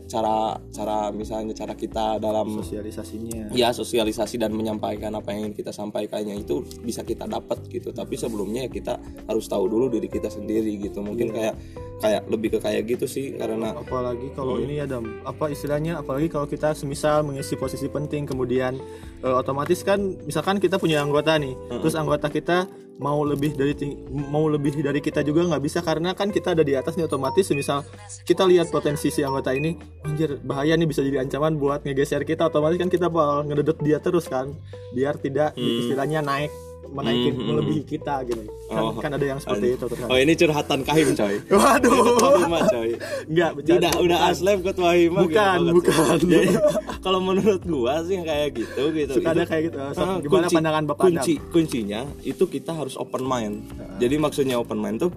[0.09, 3.53] cara cara misalnya cara kita dalam Sosialisasinya.
[3.53, 7.93] ya sosialisasi dan menyampaikan apa yang ingin kita sampaikannya itu bisa kita dapat gitu.
[7.93, 8.97] Tapi sebelumnya ya kita
[9.29, 11.05] harus tahu dulu diri kita sendiri gitu.
[11.05, 11.55] Mungkin kayak
[11.99, 16.47] kayak lebih ke kayak gitu sih karena apalagi kalau ini ada apa istilahnya apalagi kalau
[16.47, 18.79] kita semisal mengisi posisi penting kemudian
[19.23, 23.75] eh, otomatis kan misalkan kita punya anggota nih terus anggota kita mau lebih dari
[24.11, 27.47] mau lebih dari kita juga nggak bisa karena kan kita ada di atas nih otomatis
[27.47, 27.87] semisal
[28.27, 32.51] kita lihat potensi si anggota ini anjir bahaya nih bisa jadi ancaman buat ngegeser kita
[32.51, 34.51] otomatis kan kita bakal ngededek dia terus kan
[34.95, 36.51] biar tidak istilahnya naik
[36.91, 38.43] menaikin melebihi kita gitu.
[38.69, 38.93] Kan, Oh.
[38.95, 40.05] kan ada yang seperti itu terus.
[40.05, 41.35] oh ini curhatan kahim coy.
[41.53, 41.91] Waduh.
[41.91, 42.91] Ketua hima coy.
[43.25, 45.73] Enggak, tidak udah aslem ketua hima gitu Bukan, sih.
[45.73, 46.17] bukan.
[46.23, 46.49] Jadi,
[47.05, 49.77] kalau menurut gua sih kayak gitu gitu Suka ada kayak gitu.
[49.93, 51.13] So, Ah, gimana pandangan Bapak Adam?
[51.15, 53.65] kunci kuncinya itu kita harus open mind.
[53.97, 55.13] Jadi maksudnya open mind tuh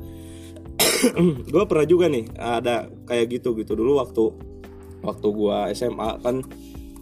[1.51, 3.73] gue pernah juga nih ada kayak gitu gitu.
[3.73, 4.23] Dulu waktu
[5.01, 6.45] waktu gua SMA kan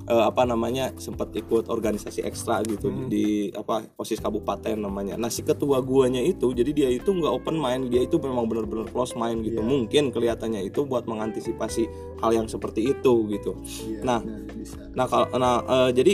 [0.09, 3.05] eh, apa namanya sempat ikut organisasi ekstra gitu Hmm.
[3.07, 5.15] di apa posisi kabupaten namanya.
[5.15, 8.89] Nah si ketua guanya itu jadi dia itu nggak open mind, dia itu memang benar-benar
[8.89, 9.47] close mind Iya.
[9.53, 9.59] gitu.
[9.61, 11.83] Mungkin kelihatannya itu buat mengantisipasi
[12.19, 13.53] hal yang seperti itu gitu.
[13.85, 14.77] Iya, Nah, benar, bisa.
[14.97, 16.13] Nah kalau nah eh, jadi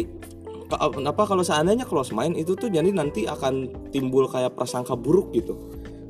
[1.05, 5.53] apa kalau seandainya close mind itu tuh jadi nanti akan timbul kayak prasangka buruk gitu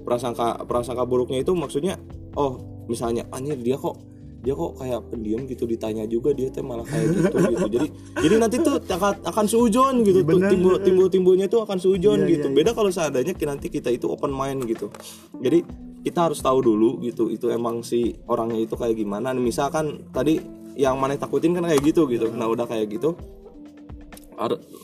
[0.01, 1.99] prasangka prasangka buruknya itu maksudnya
[2.39, 3.99] oh misalnya anjir dia kok
[4.45, 7.65] dia kok kayak pendiam gitu ditanya juga dia teh malah kayak gitu gitu.
[7.75, 7.87] Jadi
[8.21, 10.53] jadi nanti tuh akan akan suujon gitu Bener.
[10.53, 12.47] timbul timbul timbulnya tuh akan suujon Iya, gitu.
[12.53, 14.93] iya, beda kalau seandainya ki- nanti kita itu open mind gitu.
[15.41, 15.65] Jadi
[16.05, 19.33] kita harus tahu dulu gitu itu emang si orangnya itu kayak gimana.
[19.33, 20.37] Misalkan tadi
[20.77, 22.29] yang mana takutin kan kayak gitu gitu.
[22.29, 23.17] Nah udah kayak gitu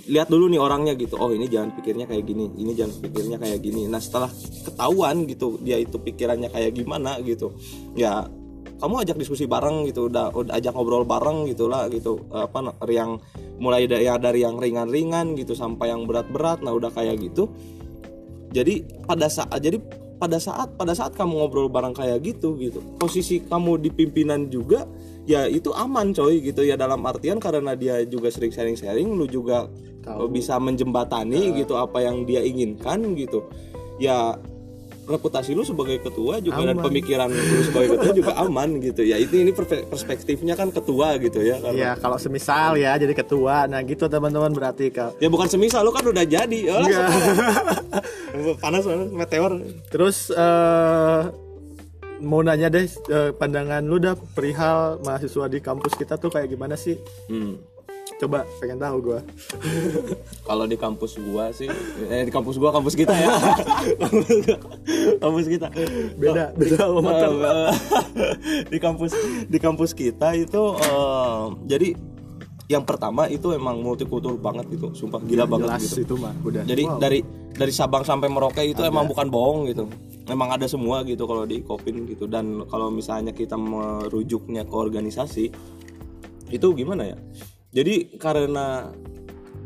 [0.07, 1.19] lihat dulu nih orangnya gitu.
[1.19, 3.83] Oh ini jangan pikirnya kayak gini ini jangan pikirnya kayak gini.
[3.85, 4.31] Nah setelah
[4.65, 7.51] ketahuan gitu dia itu pikirannya kayak gimana gitu
[7.93, 8.25] ya
[8.81, 12.25] kamu ajak diskusi bareng gitu udah, udah ajak ngobrol bareng gitulah gitu.
[12.33, 13.21] Apa yang
[13.61, 17.53] mulai dari dari yang ringan-ringan gitu sampai yang berat-berat nah udah kayak gitu.
[18.51, 19.77] Jadi pada saat jadi
[20.17, 24.85] pada saat pada saat kamu ngobrol bareng kayak gitu gitu posisi kamu di pimpinan juga
[25.29, 26.65] ya itu aman coy gitu.
[26.65, 29.69] Ya dalam artian karena dia juga sering sharing-sharing lu juga
[30.01, 30.33] Tahu.
[30.33, 33.45] bisa menjembatani gitu apa yang dia inginkan gitu.
[34.01, 34.41] Ya
[35.07, 36.85] reputasi lu sebagai ketua juga dan Aman.
[36.87, 41.41] pemikiran lu sebagai ketua juga aman gitu ya itu ini perfe- perspektifnya kan ketua gitu
[41.41, 45.47] ya karena ya kalau semisal ya jadi ketua nah gitu teman-teman berarti kalau ya bukan
[45.49, 47.09] semisal lu kan udah jadi oh, Enggak.
[48.63, 49.51] panas panas meteor
[49.91, 51.21] Terus eh
[52.21, 56.77] mau nanya deh eh, pandangan lu dah perihal mahasiswa di kampus kita tuh kayak gimana
[56.77, 56.95] sih?
[57.27, 57.70] hmm.
[58.21, 59.19] Coba pengen tahu gua.
[60.49, 61.65] Kalau di kampus gua sih,
[62.05, 63.33] eh di kampus gua kampus kita ya.
[65.25, 65.67] kampus kita.
[66.21, 67.11] Beda, beda sama
[68.69, 69.11] di kampus
[69.49, 71.89] di kampus kita itu eh, jadi
[72.69, 76.05] yang pertama itu emang multikultur banget gitu, sumpah gila banget Jelas gitu.
[76.05, 76.61] itu mah udah.
[76.63, 77.01] Jadi Wow.
[77.01, 77.19] dari
[77.51, 79.89] dari Sabang sampai Merauke itu emang bukan bohong gitu.
[80.29, 85.45] Emang ada semua gitu kalau di Kopin gitu dan kalau misalnya kita merujuknya ke organisasi
[86.53, 87.17] itu gimana ya?
[87.71, 88.91] Jadi karena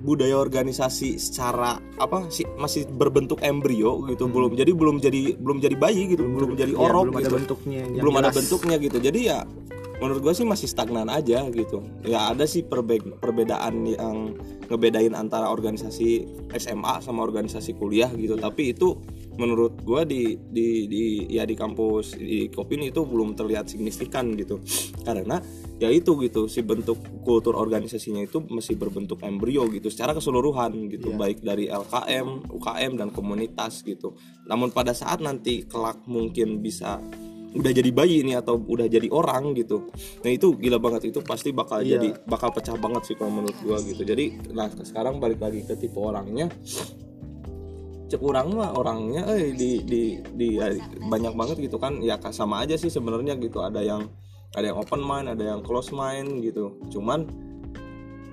[0.06, 5.74] budaya organisasi secara apa sih masih berbentuk embrio gitu belum jadi belum jadi belum jadi
[5.74, 6.82] bayi gitu belum, jadi Hmm.
[6.82, 8.38] Ya, orok belum ada gitu bentuknya yang belum ada jelas.
[8.38, 9.40] bentuknya gitu jadi ya
[9.96, 14.38] menurut gue sih masih stagnan aja gitu ya ada sih perbe- perbedaan yang
[14.70, 19.02] ngebedain antara organisasi SMA sama organisasi kuliah gitu tapi itu
[19.36, 24.60] menurut gue di di di ya di kampus di Kopin itu belum terlihat signifikan gitu
[25.04, 25.40] karena
[25.76, 31.12] ya itu gitu si bentuk kultur organisasinya itu masih berbentuk embrio gitu secara keseluruhan gitu
[31.16, 34.16] baik dari LKM, UKM dan komunitas gitu.
[34.48, 37.04] Namun pada saat nanti kelak mungkin bisa
[37.56, 39.88] udah jadi bayi ini atau udah jadi orang gitu.
[40.24, 41.98] Nah itu gila banget itu pasti bakal Iya.
[41.98, 44.04] jadi bakal pecah banget sih kalau menurut gua gitu.
[44.04, 46.52] Jadi nah sekarang balik lagi ke tipe orangnya
[48.06, 50.70] cek orang mah orangnya eh di di di ya,
[51.10, 51.98] banyak banget gitu kan.
[52.02, 53.62] Ya sama aja sih sebenarnya gitu.
[53.62, 54.10] Ada yang
[54.56, 56.78] ada yang open mind ada yang close mind gitu.
[56.94, 57.26] Cuman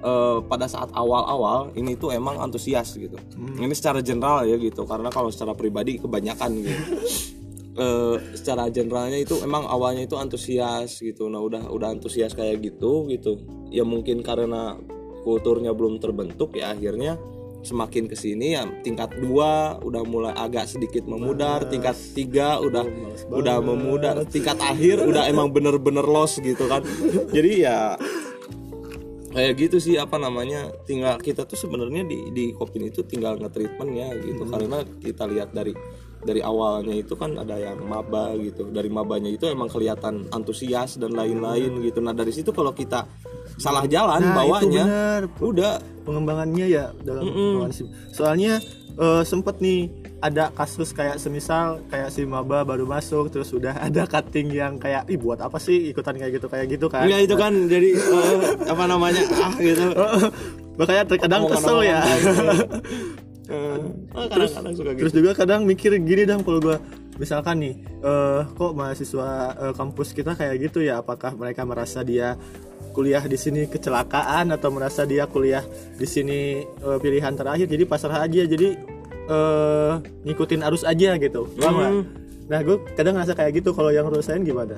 [0.05, 3.17] eh, pada saat awal-awal ini tuh emang antusias gitu.
[3.37, 4.85] Ini secara general ya gitu.
[4.85, 6.85] Karena kalau secara pribadi kebanyakan gitu.
[7.73, 11.33] Eh, secara generalnya itu emang awalnya itu antusias gitu.
[11.33, 13.41] Nah udah udah antusias kayak gitu gitu.
[13.73, 14.77] Ya mungkin karena
[15.25, 17.17] kulturnya belum terbentuk ya akhirnya
[17.63, 22.83] semakin ke sini ya tingkat dua udah mulai agak sedikit memudar tingkat tiga udah
[23.31, 26.83] udah memudar tingkat akhir udah emang bener-bener los gitu kan.
[27.31, 27.95] Jadi ya
[29.33, 33.91] kayak gitu sih apa namanya tinggal kita tuh sebenarnya di di Kopin itu tinggal nge-treatment
[33.95, 34.43] ya gitu.
[34.45, 35.73] Karena kita lihat dari
[36.23, 38.69] dari awalnya itu kan ada yang maba gitu.
[38.75, 42.03] Dari mabanya itu emang kelihatan antusias dan lain-lain gitu.
[42.03, 43.07] Nah dari situ kalau kita
[43.63, 45.21] salah jalan Nah, benar.
[45.39, 45.73] udah
[46.03, 47.87] pengembangannya ya dalam organisasi.
[48.11, 48.59] Soalnya
[48.95, 49.87] eh, sempet nih
[50.19, 55.07] ada kasus kayak semisal kayak si maba baru masuk terus udah ada cutting yang kayak
[55.07, 57.07] ih buat apa sih ikutan kayak gitu kayak gitu kan.
[57.07, 59.87] ya itu kan jadi eh, apa namanya ah gitu
[60.73, 62.01] Makanya terkadang Omongan- kesel ya.
[63.45, 63.77] Eh,
[64.25, 66.79] kadang-kadang suka gitu Terus juga kadang mikir gini dong kalau gua
[67.15, 69.29] misalkan nih eh kok mahasiswa
[69.61, 72.39] eh, kampus kita kayak gitu ya apakah mereka merasa dia
[72.93, 75.65] kuliah di sini kecelakaan atau merasa dia kuliah
[75.97, 78.77] di sini eh, pilihan terakhir jadi pasrah aja jadi
[79.23, 79.93] eh
[80.27, 81.75] ngikutin arus aja gitu paham?
[81.79, 82.03] Hmm.
[82.51, 84.77] nah gue kadang ngerasa kayak gitu kalau yang rasain gimana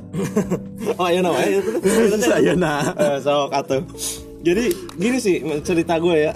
[1.00, 3.82] oh ya namanya itu saya nah Eh, sok atuh.
[4.44, 4.64] Jadi
[5.00, 6.32] gini sih cerita gue ya.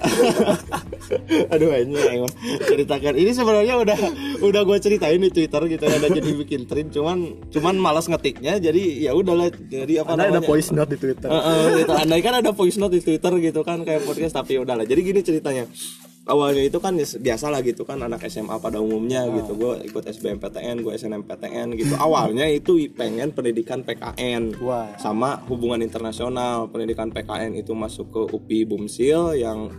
[1.53, 2.33] Aduh ini emang
[2.65, 3.13] ceritakan.
[3.21, 3.99] Ini sebenarnya udah
[4.41, 7.19] udah gue ceritain di Twitter gitu ya udah jadi bikin trend cuman
[7.53, 10.49] cuman malas ngetiknya jadi ya udahlah jadi apa Anda ada namanya?
[10.49, 11.93] voice note di Twitter Heeh, gitu.
[11.93, 14.89] Andai kan ada voice note di Twitter gitu kan kayak podcast tapi udahlah.
[14.89, 15.69] Jadi gini ceritanya.
[16.29, 19.57] Awalnya itu kan biasa lah gitu kan anak SMA pada umumnya gitu.
[19.57, 21.97] Gue ikut SBMPTN, gue SNMPTN gitu.
[21.97, 24.93] Awalnya itu pengen pendidikan PKN Wah.
[25.01, 26.69] sama hubungan internasional.
[26.69, 29.73] Pendidikan PKN itu masuk ke UPI Bumsil yang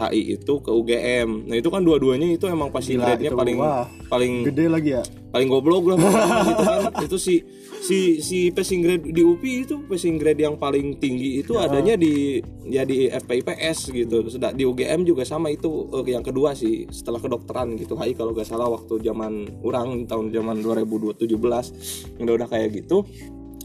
[0.00, 3.84] HI itu ke UGM nah itu kan dua-duanya itu emang Gila, grade-nya paling wah.
[4.08, 5.98] paling gede lagi ya paling goblok lah
[6.48, 7.34] gitu kan itu si
[7.80, 12.38] si si passing grade di UPI itu passing grade yang paling tinggi itu adanya di
[12.68, 14.28] ya di FPIPS gitu.
[14.28, 17.96] Sedang di UGM juga sama itu eh, yang kedua sih setelah kedokteran gitu.
[17.96, 21.24] HI kalau gak salah waktu zaman orang tahun zaman 2017
[22.20, 23.02] udah udah kayak gitu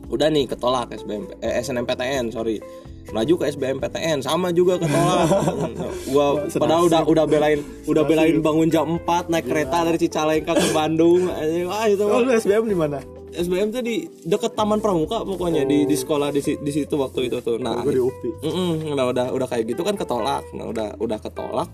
[0.05, 2.57] udah nih ketolak SBM eh, SNMPTN sorry.
[3.05, 5.29] Maju ke SBMPTN sama juga ketolak.
[6.09, 10.73] Gua padahal udah udah belain udah belain bangun jam 4 naik kereta dari Cicalengka ke
[10.73, 11.29] Bandung.
[11.69, 15.83] Wah itu oh lu SBM di mana SBM tuh di deket Taman Pramuka pokoknya di
[15.83, 17.59] di sekolah di, di situ waktu itu tuh.
[17.59, 20.47] Nah di UPI Mm-mm, nah udah udah kayak gitu kan ketolak.
[20.55, 21.69] Nah udah udah ketolak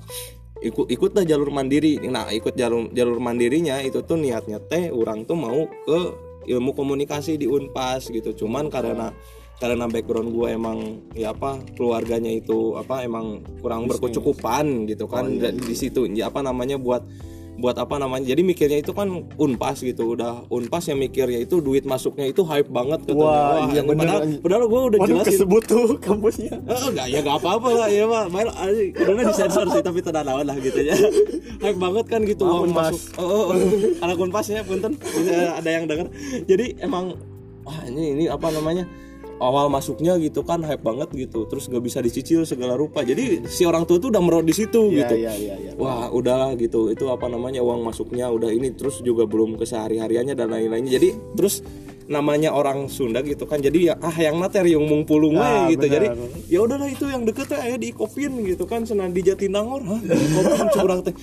[0.61, 1.97] ikut ikut dah jalur mandiri.
[2.05, 5.99] Nah ikut jalur jalur mandirinya itu tuh niatnya teh orang tuh mau ke
[6.49, 8.33] ilmu komunikasi di Unpas gitu.
[8.45, 9.13] Cuman karena
[9.61, 15.37] karena background gue emang ya apa keluarganya itu apa emang kurang berkecukupan gitu kan.
[15.37, 17.05] Dan di situ ya apa namanya buat
[17.61, 21.85] buat apa namanya jadi mikirnya itu kan unpas gitu udah unpas yang mikirnya itu duit
[21.85, 25.63] masuknya itu hype banget katanya Wah, iya bener, padahal, padahal gue udah Waduh jelasin kesebut
[25.69, 28.25] tuh kampusnya Oh, enggak ya enggak apa-apa lah ya Pak.
[28.31, 28.47] Main
[28.95, 30.95] karena disensor sih tapi tidak naon lah gitu ya.
[31.63, 32.91] Hype banget kan gitu Maaf, uang Unpas.
[32.95, 33.01] masuk.
[33.19, 33.57] Oh, oh, oh.
[34.01, 34.93] anak Unpasnya punten.
[35.59, 36.07] Ada yang denger.
[36.47, 37.19] Jadi emang
[37.67, 38.87] wah ini ini apa namanya?
[39.41, 41.49] Awal masuknya gitu kan hype banget gitu.
[41.49, 43.01] Terus gak bisa dicicil segala rupa.
[43.01, 45.15] Jadi si orang tua tuh udah merot di situ iya gitu.
[45.17, 45.71] iya iya iya.
[45.75, 46.93] Wah udahlah gitu.
[46.93, 51.01] Itu apa namanya uang masuknya udah ini terus juga belum ke sehari hariannya dan lain-lainnya.
[51.01, 51.65] Jadi terus
[52.09, 55.77] namanya orang Sunda gitu kan jadi ya ah yang materi yang mung pulung Ah, we
[55.77, 55.93] gitu benar.
[55.95, 56.07] jadi
[56.49, 59.85] ya udahlah itu yang deket teh aya di Ikopin gitu kan senang di Jatinangor.
[59.85, 61.15] Hah di Ikopin curang teh.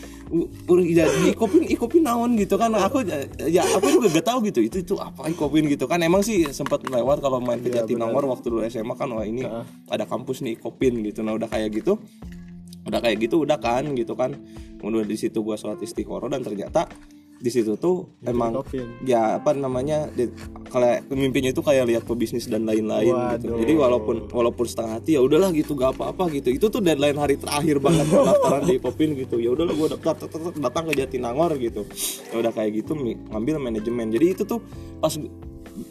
[0.95, 1.33] Ya, di
[1.75, 2.73] Ikopin naon gitu kan.
[2.73, 3.03] Aku
[3.49, 6.01] ya aku juga gak tahu gitu itu itu apa Ikopin gitu kan.
[6.01, 9.45] Emang sih sempat lewat kalau main ke Jatinangor waktu dulu SMA kan wah ini
[9.88, 11.21] ada kampus nih Ikopin gitu.
[11.25, 11.97] Nah udah kayak gitu
[12.88, 14.33] udah kayak gitu udah kan gitu kan.
[14.79, 16.87] Kemudian di situ gua sholat istiqoroh dan ternyata
[17.38, 19.07] di situ tuh emang Ikopin.
[19.07, 20.27] ya apa namanya di,
[20.66, 23.55] kalau mimpinya itu kayak lihat pebisnis dan lain-lain gitu.
[23.62, 26.51] Jadi walaupun walaupun setengah hati ya udahlah gitu gak apa-apa gitu.
[26.51, 29.38] Itu tuh deadline hari terakhir banget pendaftaran di Popin gitu.
[29.38, 31.87] Ya udahlah gua daftar datang ke Jatinangor gitu.
[32.35, 34.11] Ya udah kayak gitu ngambil manajemen.
[34.11, 34.59] Jadi itu tuh
[34.98, 35.14] pas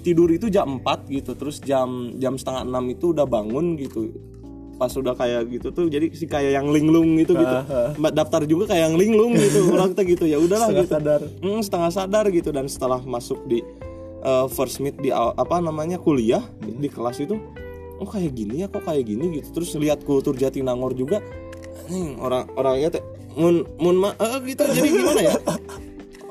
[0.03, 4.11] tidur itu jam 4 gitu terus jam jam setengah enam itu udah bangun gitu
[4.77, 7.33] pas udah kayak gitu tuh jadi si kayak yang linglung gitu.
[7.41, 7.55] Gitu
[7.97, 10.93] Mbak daftar juga kayak yang linglung gitu orang tuh gitu ya udahlah Setengah gitu.
[10.95, 11.21] sadar.
[11.41, 13.65] Hmm, setengah sadar gitu dan setelah masuk di
[14.21, 17.35] uh, first meet di apa namanya kuliah di, di kelas itu
[17.97, 19.41] oh kayak gini ya kok kayak gini?
[19.41, 19.57] gitu.
[19.57, 21.19] Terus lihat kultur Jatinangor juga
[21.87, 23.03] nih orang orangnya teh
[23.37, 25.35] mun mun ma eh, gitu jadi gimana ya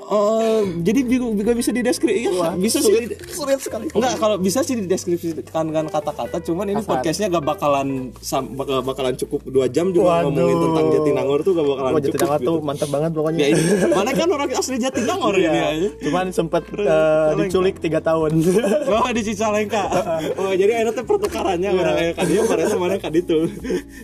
[0.07, 4.63] Eh, jadi bingung gak bisa dideskripsi ya, bisa sih di- sulit sekali Enggak, kalau bisa
[4.63, 8.15] sih dideskripsikan dengan kata-kata, cuman ini podcastnya gak bakalan
[8.49, 10.31] bak- bakalan cukup dua jam juga Waduh.
[10.31, 12.07] ngomongin tentang Jatinangor tuh gak bakalan Wah cukup.
[12.13, 12.47] Jatinangor gitu.
[12.47, 15.67] tuh mantap banget pokoknya Ya, ini, mana kan orang asli Jatinangor ini Iya.
[15.69, 15.89] aja.
[16.01, 18.31] cuman sempet eh, diculik tiga tahun
[18.95, 19.83] Oh di Cicalengka.
[20.39, 21.81] Oh jadi akhirnya teh pertukarannya Iya.
[21.83, 22.43] orang kayak kadieu
[22.77, 23.51] mana kan itu.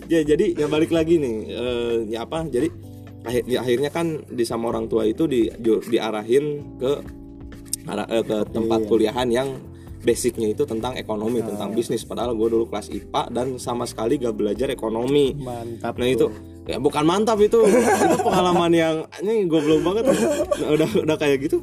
[0.06, 2.42] ya jadi ya balik lagi nih eh, ya apa?
[2.44, 2.91] Jadi
[3.22, 6.92] akhir, ya, akhirnya kan di sama orang tua itu di diarahin ke
[7.86, 9.48] arah eh, ke tempat kuliahan yang
[10.02, 14.34] basicnya itu tentang ekonomi tentang bisnis padahal gue dulu kelas IPA dan sama sekali gak
[14.34, 16.26] belajar ekonomi mantap Nah itu
[16.66, 20.04] ya bukan mantap itu itu pengalaman yang ini goblok banget.
[20.62, 21.58] Nah, udah udah kayak gitu.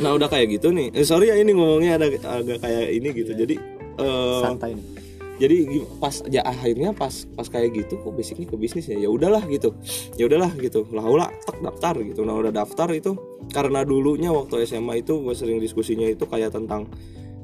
[0.00, 0.92] Nah udah kayak gitu nih.
[0.96, 2.08] Eh, sorry ya ini ngomongnya ada
[2.40, 3.32] agak kayak ini gitu.
[3.36, 3.54] Jadi
[4.00, 5.03] eh, santai nih
[5.34, 8.94] jadi pas ya akhirnya pas pas kayak gitu kok basicnya ke bisnis ya?
[8.94, 9.74] Ya udahlah gitu.
[10.14, 10.86] Ya udahlah gitu.
[10.94, 12.22] Lah ulah tak daftar gitu.
[12.22, 13.18] Nah udah daftar itu
[13.50, 16.86] karena dulunya waktu SMA itu gue sering diskusinya itu kayak tentang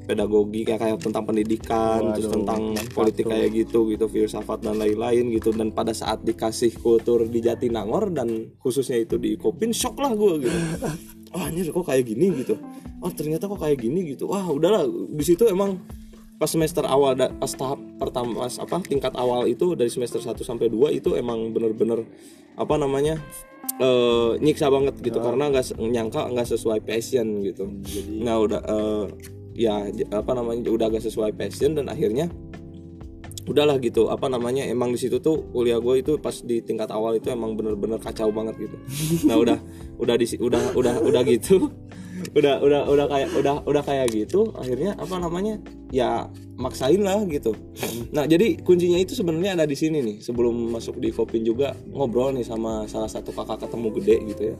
[0.01, 3.31] pedagogi kayak kayak tentang pendidikan terus Waduh, tentang mantap politik tuh.
[3.31, 5.51] kayak gitu gitu filsafat dan lain-lain gitu.
[5.51, 10.47] Dan pada saat dikasih kultur di Jatinangor dan khususnya itu di Kopin shock lah gue
[10.47, 10.59] gitu.
[11.31, 12.59] Oh anjir kok kayak gini gitu?
[12.99, 14.27] Oh ternyata kok kayak gini gitu?
[14.27, 14.83] Wah udahlah.
[15.15, 15.79] Di situ emang
[16.41, 20.73] pas semester awal pas tahap pertama pas apa tingkat awal itu dari semester 1 sampai
[20.73, 22.01] 2 itu emang bener-bener
[22.57, 23.21] apa namanya
[23.77, 25.21] eh nyiksa banget gitu.
[25.21, 27.69] Karena nggak nyangka nggak sesuai passion gitu.
[28.25, 29.05] Nah udah eh,
[29.53, 32.25] ya apa namanya udah gak sesuai passion dan akhirnya
[33.45, 34.09] udahlah gitu.
[34.09, 37.53] Apa namanya emang di situ tuh kuliah gue itu pas di tingkat awal itu emang
[37.53, 38.77] bener-bener kacau banget gitu.
[39.29, 39.57] Nah udah
[40.01, 41.69] udah di udah udah udah gitu
[42.37, 45.57] udah udah udah kayak udah udah kayak gitu akhirnya apa namanya?
[45.91, 47.51] Ya maksain lah gitu.
[48.15, 52.37] Nah jadi kuncinya itu sebenarnya ada di sini nih sebelum masuk di Kopin juga ngobrol
[52.37, 54.55] nih sama salah satu kakak ketemu gede gitu ya.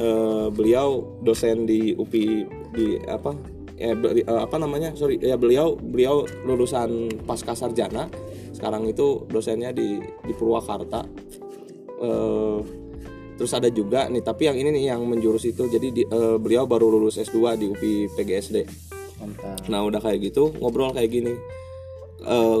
[0.00, 2.28] Eh, beliau dosen di UPI
[2.72, 3.34] di apa?
[3.80, 4.94] Eh, beli- eh, apa namanya?
[4.94, 8.06] Sorry ya beliau beliau lulusan pasca sarjana.
[8.54, 11.04] Sekarang itu dosennya di di Purwakarta.
[12.00, 12.58] Eh,
[13.40, 16.68] terus ada juga nih tapi yang ini nih yang menjurus itu jadi di- eh, beliau
[16.68, 18.68] baru lulus S2 di UPI PGSD
[19.16, 19.64] mantap.
[19.72, 21.32] Nah udah kayak gitu ngobrol kayak gini.
[22.20, 22.60] Eh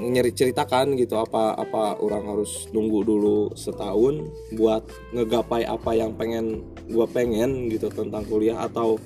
[0.00, 6.64] nyeri ceritakan gitu apa apa orang harus nunggu dulu setahun buat ngegapai apa yang pengen
[6.88, 8.96] gua pengen gitu tentang kuliah atau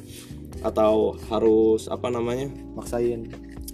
[0.63, 2.47] atau harus apa namanya?
[2.79, 3.27] Maksain.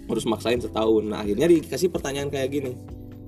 [0.09, 1.05] Harus maksain setahun.
[1.05, 2.73] Nah akhirnya dikasih pertanyaan kayak gini.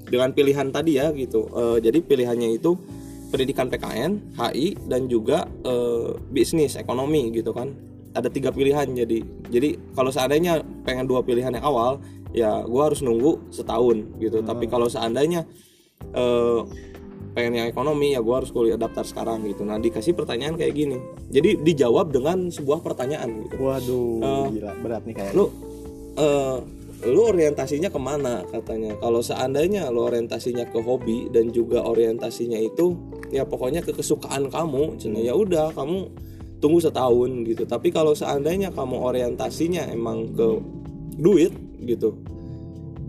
[0.10, 1.46] Dengan pilihan tadi ya gitu.
[1.54, 2.80] Eh, jadi pilihannya itu
[3.28, 7.76] pendidikan PKN, HI dan juga eh, bisnis ekonomi gitu kan.
[8.16, 9.20] Ada tiga pilihan jadi.
[9.52, 12.02] Jadi kalau seandainya pengen dua pilihan yang awal
[12.32, 14.42] ya gua harus nunggu setahun gitu.
[14.42, 15.46] Tapi kalau seandainya
[16.12, 16.60] eh,
[17.32, 19.62] pengen yang ekonomi ya gua harus kuliah daftar sekarang gitu.
[19.62, 20.98] Nah dikasih pertanyaan kayak gini.
[21.30, 24.46] Jadi dijawab dengan sebuah pertanyaan gitu waduh Oh.
[24.50, 25.52] gila berat nih kayak lu
[26.18, 26.58] eh
[27.06, 32.98] lu orientasinya ke mana katanya kalau seandainya lu orientasinya ke hobi dan juga orientasinya itu
[33.34, 35.20] ya pokoknya ke kesukaan kamu cina.
[35.20, 36.12] Ya udah kamu
[36.58, 37.64] tunggu setahun gitu.
[37.68, 40.48] Tapi kalau seandainya kamu orientasinya emang ke
[41.18, 41.54] duit
[41.86, 42.18] gitu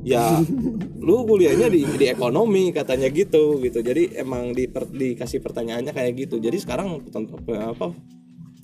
[0.06, 0.40] ya
[1.06, 3.84] lu kuliahnya di, di ekonomi katanya gitu gitu.
[3.84, 6.36] Jadi emang di, dikasih pertanyaannya kayak gitu.
[6.38, 7.86] Jadi sekarang apa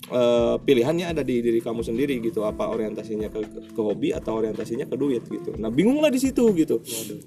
[0.09, 2.45] eh, pilihannya ada di diri kamu sendiri gitu.
[2.45, 5.55] Apa orientasinya ke, ke, ke hobi atau orientasinya ke duit gitu.
[5.57, 6.81] Nah bingung lah di situ gitu.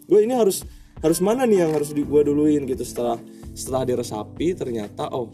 [0.06, 0.66] Gue ini harus
[0.98, 3.22] harus mana nih yang harus gue duluin gitu setelah
[3.54, 5.30] setelah diresapi ternyata oh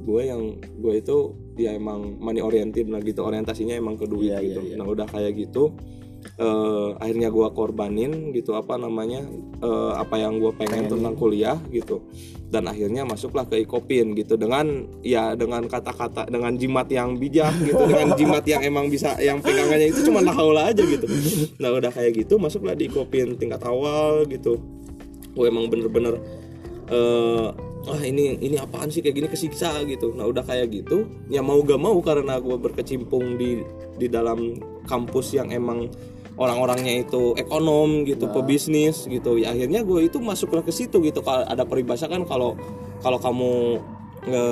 [0.00, 1.16] gue yang gue itu
[1.60, 3.20] ya emang money oriented lah gitu.
[3.22, 4.60] Orientasinya emang ke duit Iya, iya, gitu.
[4.72, 4.74] iya.
[4.80, 5.76] nah udah kayak gitu
[6.20, 9.24] eh, akhirnya gue korbanin gitu apa namanya
[9.60, 12.00] eh, apa yang gue pengen tentang kuliah gitu.
[12.50, 14.34] Dan akhirnya masuklah ke Ikopin gitu.
[14.34, 19.38] Dengan ya dengan kata-kata dengan jimat yang bijak gitu dengan jimat yang emang bisa yang
[19.38, 21.06] pegangannya itu cuma lahaula aja gitu.
[21.60, 24.58] Nah udah kayak gitu masuklah di Ikopin tingkat awal gitu.
[25.36, 26.18] Gue emang bener-bener
[26.90, 27.46] eh
[27.88, 29.00] ah ini ini apaan sih?
[29.00, 30.12] Kayak gini kesiksa gitu.
[30.12, 33.64] Nah udah kayak gitu ya mau gak mau karena gue berkecimpung di
[33.96, 35.88] di dalam kampus yang emang
[36.40, 39.40] orang-orangnya itu ekonom gitu pebisnis gitu.
[39.40, 41.24] Ya akhirnya gue itu masuklah ke situ gitu.
[41.24, 42.58] Kalau ada peribahasa kan kalau
[43.00, 43.80] kalau kamu
[44.20, 44.44] nge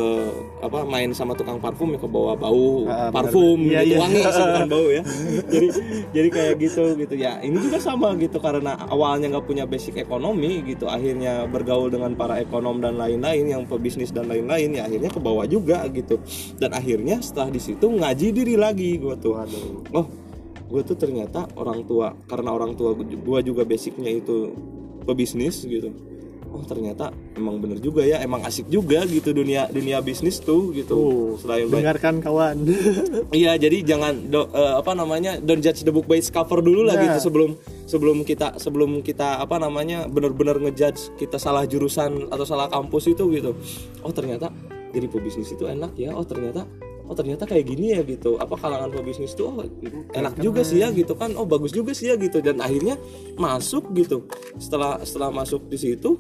[0.65, 3.13] apa main sama tukang parfum ya ke bawah bau benar.
[3.13, 3.99] parfum Iya, gitu iya.
[4.01, 5.03] wangi sih bukan bau ya.
[5.53, 5.69] Jadi
[6.09, 7.15] jadi kayak gitu gitu.
[7.21, 8.41] Ya ini juga sama gitu.
[8.41, 10.89] Karena awalnya nggak punya basic ekonomi gitu.
[10.89, 15.45] Akhirnya bergaul dengan para ekonom dan lain-lain yang pebisnis dan lain-lain ya akhirnya ke bawah
[15.45, 16.17] juga gitu.
[16.57, 19.37] Dan akhirnya setelah di situ ngaji diri lagi gue tuh.
[19.93, 20.09] Oh
[20.69, 24.53] gue tuh ternyata orang tua karena orang tua gue juga basicnya itu
[25.09, 25.89] pebisnis gitu
[26.49, 30.91] oh ternyata emang bener juga ya emang asik juga gitu dunia dunia bisnis tuh gitu
[30.91, 32.57] Tuh, selain baik dengarkan kawan
[33.31, 36.83] Iya, jadi jangan do- eh, apa namanya don't judge the book by its cover dulu
[36.83, 37.05] lah Nah.
[37.07, 37.51] gitu sebelum
[37.85, 43.29] sebelum kita sebelum kita apa namanya benar-benar ngejudge kita salah jurusan atau salah kampus itu
[43.31, 43.53] gitu.
[44.01, 44.49] Oh ternyata
[44.89, 46.11] jadi pebisnis itu enak ya.
[46.11, 46.65] Oh ternyata
[47.05, 48.37] oh ternyata kayak gini ya gitu.
[48.37, 49.61] Apa kalangan pebisnis itu oh
[50.11, 51.33] enak juga sih ya gitu kan.
[51.33, 52.97] Oh bagus juga sih ya gitu dan akhirnya
[53.35, 54.25] masuk gitu.
[54.57, 56.17] Setelah setelah masuk di situ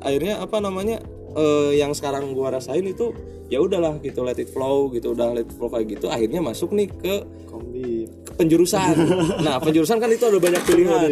[0.00, 1.00] akhirnya apa namanya
[1.32, 3.12] eh, yang sekarang gua rasain itu
[3.46, 6.74] ya udahlah gitu let it flow gitu udah let it flow kayak gitu akhirnya masuk
[6.74, 7.14] nih ke
[7.46, 8.94] kombi ke penjurusan.
[9.46, 11.10] Nah penjurusan kan itu ada banyak pilihan.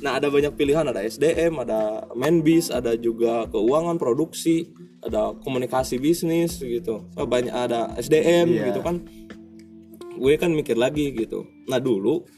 [0.00, 4.68] Nah ada banyak pilihan ada SDM ada Menbis ada juga keuangan produksi
[5.00, 7.08] ada komunikasi bisnis gitu.
[7.16, 8.64] Banyak ada SDM Iya.
[8.72, 9.00] gitu kan.
[10.20, 11.48] Gue kan mikir lagi gitu.
[11.64, 12.28] Nah dulu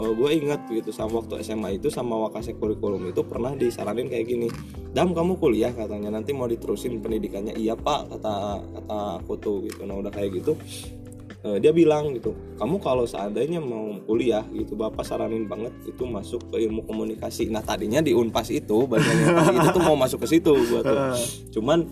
[0.00, 4.26] eh, gue ingat gitu sama waktu SMA itu sama wakasek kurikulum itu pernah disaranin kayak
[4.26, 4.48] gini
[4.90, 7.54] dam kamu kuliah katanya nanti mau diterusin pendidikannya.
[7.54, 8.34] Iya pak kata
[8.80, 9.84] kata aku tuh gitu.
[9.84, 10.56] Nah udah kayak gitu
[11.46, 16.40] eh, dia bilang gitu kamu kalau seandainya mau kuliah gitu bapak saranin banget itu masuk
[16.50, 17.48] ke ilmu komunikasi.
[17.52, 20.98] Nah tadinya di unpas itu bagian unpas itu tuh mau masuk ke situ gua tuh.
[21.54, 21.84] Cuman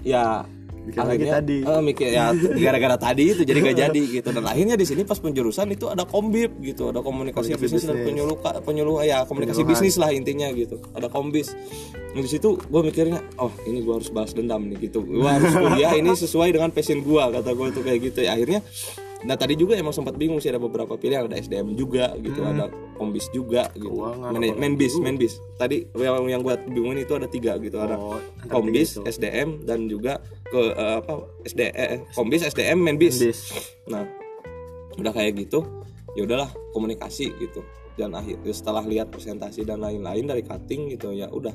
[0.00, 0.44] ya
[0.92, 1.56] Mikir lagi tadi.
[1.62, 2.24] eh, mikir ya
[2.64, 6.02] gara-gara tadi itu jadi gak jadi gitu dan akhirnya di sini pas penjurusan itu ada
[6.02, 8.06] kombib gitu ada komunikasi, Komunikasi bisnis, dan bisnis.
[8.06, 9.70] penyuluh penyuluh ya komunikasi Penyuluhan.
[9.78, 11.54] bisnis lah intinya gitu ada kombis
[12.10, 15.54] Nah, di situ gue mikirnya oh ini gue harus balas dendam nih gitu gue harus
[15.54, 18.66] kuliah ini sesuai dengan passion gue kata gue tuh kayak gitu ya akhirnya
[19.20, 22.66] nah tadi juga emang sempat bingung sih ada beberapa pilihan ada SDM juga gitu ada
[22.94, 23.92] kombis juga gitu.
[23.92, 27.96] Keuangan, Mana- apa- menbis menbis tadi yang yang gue bingungin itu ada tiga gitu ada
[27.96, 28.16] Oh,
[28.48, 29.12] kombis tiga itu.
[29.12, 30.12] SDM dan juga
[30.44, 31.12] ke eh, apa
[31.44, 33.40] SD eh, kombis SDM menbis Menbis.
[33.86, 34.08] nah
[34.94, 35.64] udah kayak gitu
[36.12, 37.60] ya udahlah komunikasi gitu.
[37.92, 41.52] Dan akhir setelah lihat presentasi dan lain-lain dari cutting gitu ya udah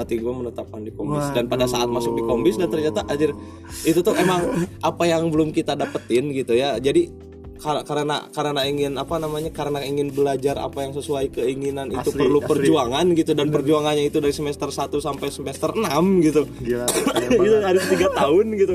[0.00, 1.28] hati gue menetapkan di kombis.
[1.30, 3.36] Dan pada saat masuk di kombis dan ternyata anjir
[3.84, 4.40] itu tuh emang
[4.80, 6.76] apa yang belum kita dapetin gitu ya.
[6.76, 7.12] Jadi
[7.56, 12.18] kar- karena karena ingin apa namanya karena ingin belajar apa yang sesuai keinginan itu Asli,
[12.18, 12.48] perlu asli.
[12.48, 13.30] perjuangan gitu.
[13.36, 15.84] Dan perjuangannya itu dari semester 1 sampai semester 6
[16.24, 16.48] gitu.
[16.64, 16.88] Gila
[17.44, 18.74] gitu harus tiga tahun gitu.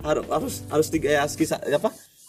[0.00, 1.88] Harus harus harus tiga ya kisah apa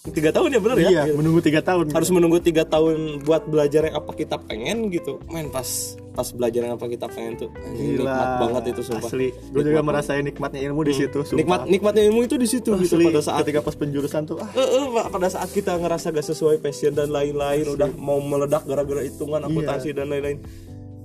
[0.09, 0.89] tiga tahun ya benar ya?
[0.89, 1.93] Iya menunggu tiga tahun.
[1.93, 5.21] Harus menunggu tiga tahun buat belajar yang apa kita pengen gitu.
[5.29, 7.49] Main pas pas belajar yang apa kita pengen tuh.
[7.53, 9.05] Gila nikmat banget itu sumpah.
[9.05, 9.29] asli.
[9.53, 11.37] Gue juga merasain nikmatnya ilmu di situ sumpah.
[11.37, 14.49] nikmat nikmatnya ilmu itu di situ gitu pada saat ketika pas penjurusan tuh ah.
[15.13, 19.93] Pada saat kita ngerasa gak sesuai passion dan lain-lain udah mau meledak gara-gara hitungan akuntansi
[19.93, 20.41] dan lain-lain.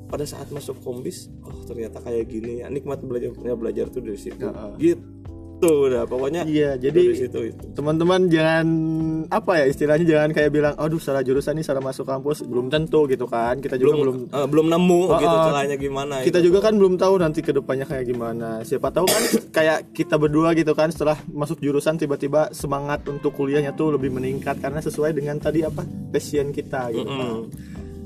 [0.06, 2.72] Pada saat masuk kombis oh ternyata kayak gini ya.
[2.72, 4.48] Nikmat belajar belajar tuh dari situ.
[4.80, 5.15] Gitu
[5.62, 8.66] udah pokoknya iya jadi situ itu teman-teman jangan
[9.32, 12.44] apa ya istilahnya jangan kayak bilang aduh salah jurusan nih salah masuk kampus.
[12.46, 13.58] Belum tentu gitu kan.
[13.58, 15.44] Kita juga belum, Eh, belum nemu gitu ah.
[15.50, 18.60] caranya gimana kita juga kan belum tahu nanti ke depannya kayak gimana.
[18.62, 19.22] Siapa tahu kan
[19.56, 24.60] kayak kita berdua gitu kan setelah masuk jurusan tiba-tiba semangat untuk kuliahnya tuh lebih meningkat
[24.60, 25.82] karena sesuai dengan tadi apa
[26.12, 27.48] passion kita gitu Hmm.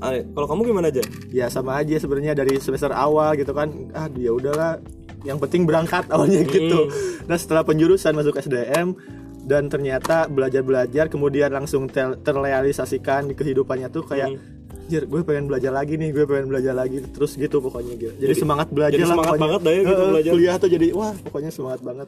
[0.01, 3.69] Ah, kalau kamu gimana aja ya sama aja sebenarnya dari semester awal gitu kan.
[3.93, 4.81] Ah dia udahlah
[5.21, 6.89] yang penting berangkat awalnya gitu
[7.29, 8.97] nah setelah penjurusan masuk SDM
[9.41, 14.37] dan ternyata belajar-belajar kemudian langsung ter- terrealisasikan di kehidupannya tuh kayak
[14.91, 18.11] Jir, gue pengen belajar lagi nih, gue pengen belajar lagi terus gitu pokoknya gitu.
[18.11, 19.43] Jadi, semangat belajar jadi lah semangat pokoknya.
[19.47, 20.31] banget dah ya gitu Heeh, belajar.
[20.35, 22.07] Kuliah tuh jadi wah pokoknya semangat banget.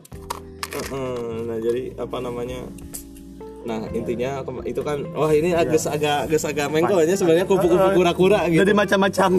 [0.74, 2.60] Heeh, nah jadi apa namanya
[3.64, 8.40] nah intinya kema- itu kan wah ini agak agak agak agak mengkolnya sebenarnya kupu-kupu kura-kura
[8.46, 8.60] gitu.
[8.60, 9.30] Dari macam-macam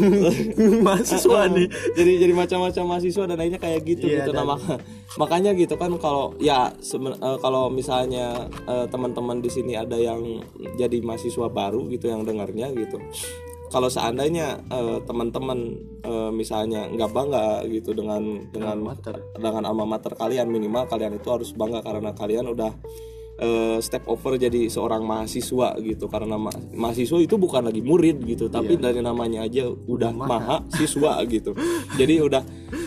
[0.87, 1.67] mahasiswa nih.
[1.93, 4.31] jadi jadi macam-macam mahasiswa dan akhirnya kayak gitu Iya, gitu.
[4.31, 4.81] Nah, dan- maka-
[5.15, 8.27] makanya gitu kan kalau ya seben- eh, kalau misalnya
[8.65, 10.41] eh, teman-teman di sini ada yang
[10.75, 12.99] jadi mahasiswa baru gitu yang dengarnya gitu
[13.67, 15.59] kalau seandainya eh, teman-teman
[16.01, 18.81] eh, misalnya nggak bangga gitu dengan dengan
[19.35, 22.73] dengan alma mater kalian minimal kalian itu harus bangga karena kalian udah
[23.37, 26.07] eh, step over jadi seorang mahasiswa gitu.
[26.07, 31.51] Karena ma- mahasiswa itu bukan lagi murid gitu tapi dari namanya aja udah mahasiswa gitu.
[31.95, 32.43] Jadi udah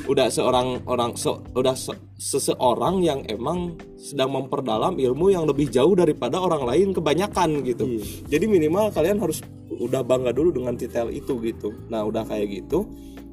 [0.08, 5.94] udah seorang orang se- udah se- seseorang yang emang sedang memperdalam ilmu yang lebih jauh
[5.94, 8.00] daripada orang lain kebanyakan gitu.
[8.28, 11.76] Jadi minimal kalian harus udah bangga dulu dengan titel itu gitu.
[11.92, 12.88] Nah udah kayak gitu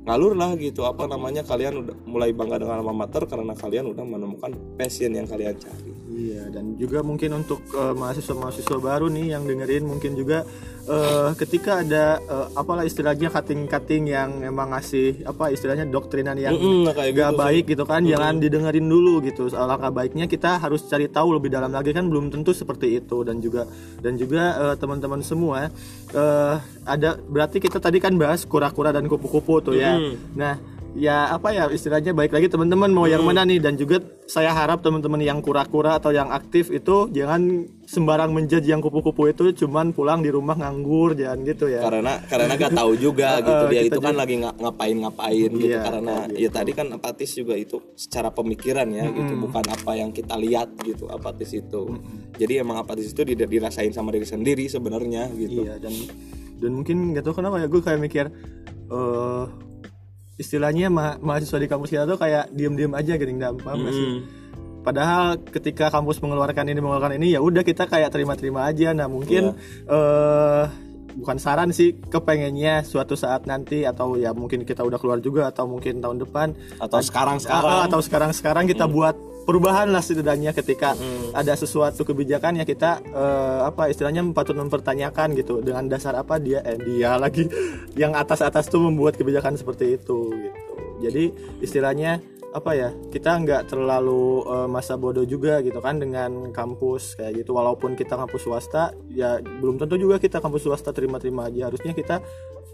[0.05, 0.85] ngalur lah gitu.
[0.85, 5.25] Apa namanya kalian udah mulai bangga dengan alma mater karena kalian udah menemukan passion yang
[5.25, 10.47] kalian cari Iya dan juga mungkin untuk eh, mahasiswa-mahasiswa baru nih yang dengerin mungkin juga
[10.85, 16.87] eh, ketika ada eh, apalah istilahnya cutting-cutting yang emang ngasih apa istilahnya doktrinan yang Mm,
[16.89, 17.41] kayak gak gitu sih.
[17.43, 19.51] baik gitu kan jangan didengerin dulu gitu.
[19.51, 23.21] Alangkah baiknya kita harus cari tahu lebih dalam lagi kan belum tentu seperti itu.
[23.21, 23.67] Dan juga
[23.99, 25.67] dan juga eh, teman-teman semua
[26.15, 26.55] eh,
[26.85, 29.99] ada berarti kita tadi kan bahas kura-kura dan kupu-kupu tuh ya.
[30.33, 30.55] Nah
[30.95, 33.59] ya apa ya istilahnya baik lagi teman-teman mau yang mana nih?
[33.59, 38.78] Dan juga saya harap teman-teman yang kura-kura atau yang aktif itu jangan sembarang menjudge yang
[38.78, 41.82] kupu-kupu itu cuman pulang di rumah nganggur jangan gitu ya.
[41.82, 43.64] Karena karena gak tahu juga gitu.
[43.66, 45.66] Eh, dia kita itu kan lagi nga- ngapain-ngapain gitu.
[45.66, 49.34] Iya, karena ya tadi kan apatis juga itu secara pemikiran ya gitu.
[49.40, 51.99] Bukan apa yang kita lihat gitu apatis itu.
[52.34, 55.66] Jadi emang apatis itu di- dirasain sama diri sendiri sebenarnya gitu.
[55.66, 55.95] Iya dan
[56.55, 58.26] dan mungkin nggak tahu kenapa ya gue kayak mikir
[58.86, 59.45] eh
[60.35, 64.09] istilahnya ma- mahasiswa di kampus kita tuh kayak diem-diem aja gitu nggak paham nggak sih?
[64.85, 68.93] Padahal ketika kampus mengeluarkan ini mengeluarkan ini ya udah kita kayak terima-terima aja.
[68.93, 69.57] Nah mungkin
[69.87, 70.64] eh
[71.14, 75.64] bukan saran sih kepengennya suatu saat nanti atau ya mungkin kita udah keluar juga atau
[75.64, 76.53] mungkin tahun depan.
[76.76, 79.14] Atau sekarang Ah, sekarang atau sekarang sekarang kita buat
[79.45, 80.97] perubahan lah setidaknya ketika
[81.36, 85.61] ada sesuatu kebijakan ya kita eh, apa istilahnya patut mempertanyakan gitu.
[85.61, 87.47] Dengan dasar apa dia eh, dia lagi
[88.01, 90.74] yang atas atas tuh membuat kebijakan seperti itu gitu.
[91.05, 91.24] Jadi
[91.61, 92.24] istilahnya
[92.55, 97.53] apa ya kita nggak terlalu eh, masa bodoh juga gitu kan dengan kampus kayak gitu.
[97.55, 101.68] Walaupun kita kampus swasta ya belum tentu juga kita kampus swasta terima-terima aja.
[101.68, 102.24] Harusnya kita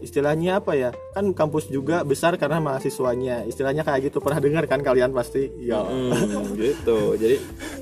[0.01, 0.91] istilahnya apa ya?
[1.11, 3.45] Kan kampus juga besar karena mahasiswanya.
[3.45, 4.19] Istilahnya kayak gitu.
[4.19, 5.49] Pernah dengar kan kalian pasti?
[5.59, 6.13] Ya Hmm,
[6.57, 7.15] gitu.
[7.15, 7.37] Jadi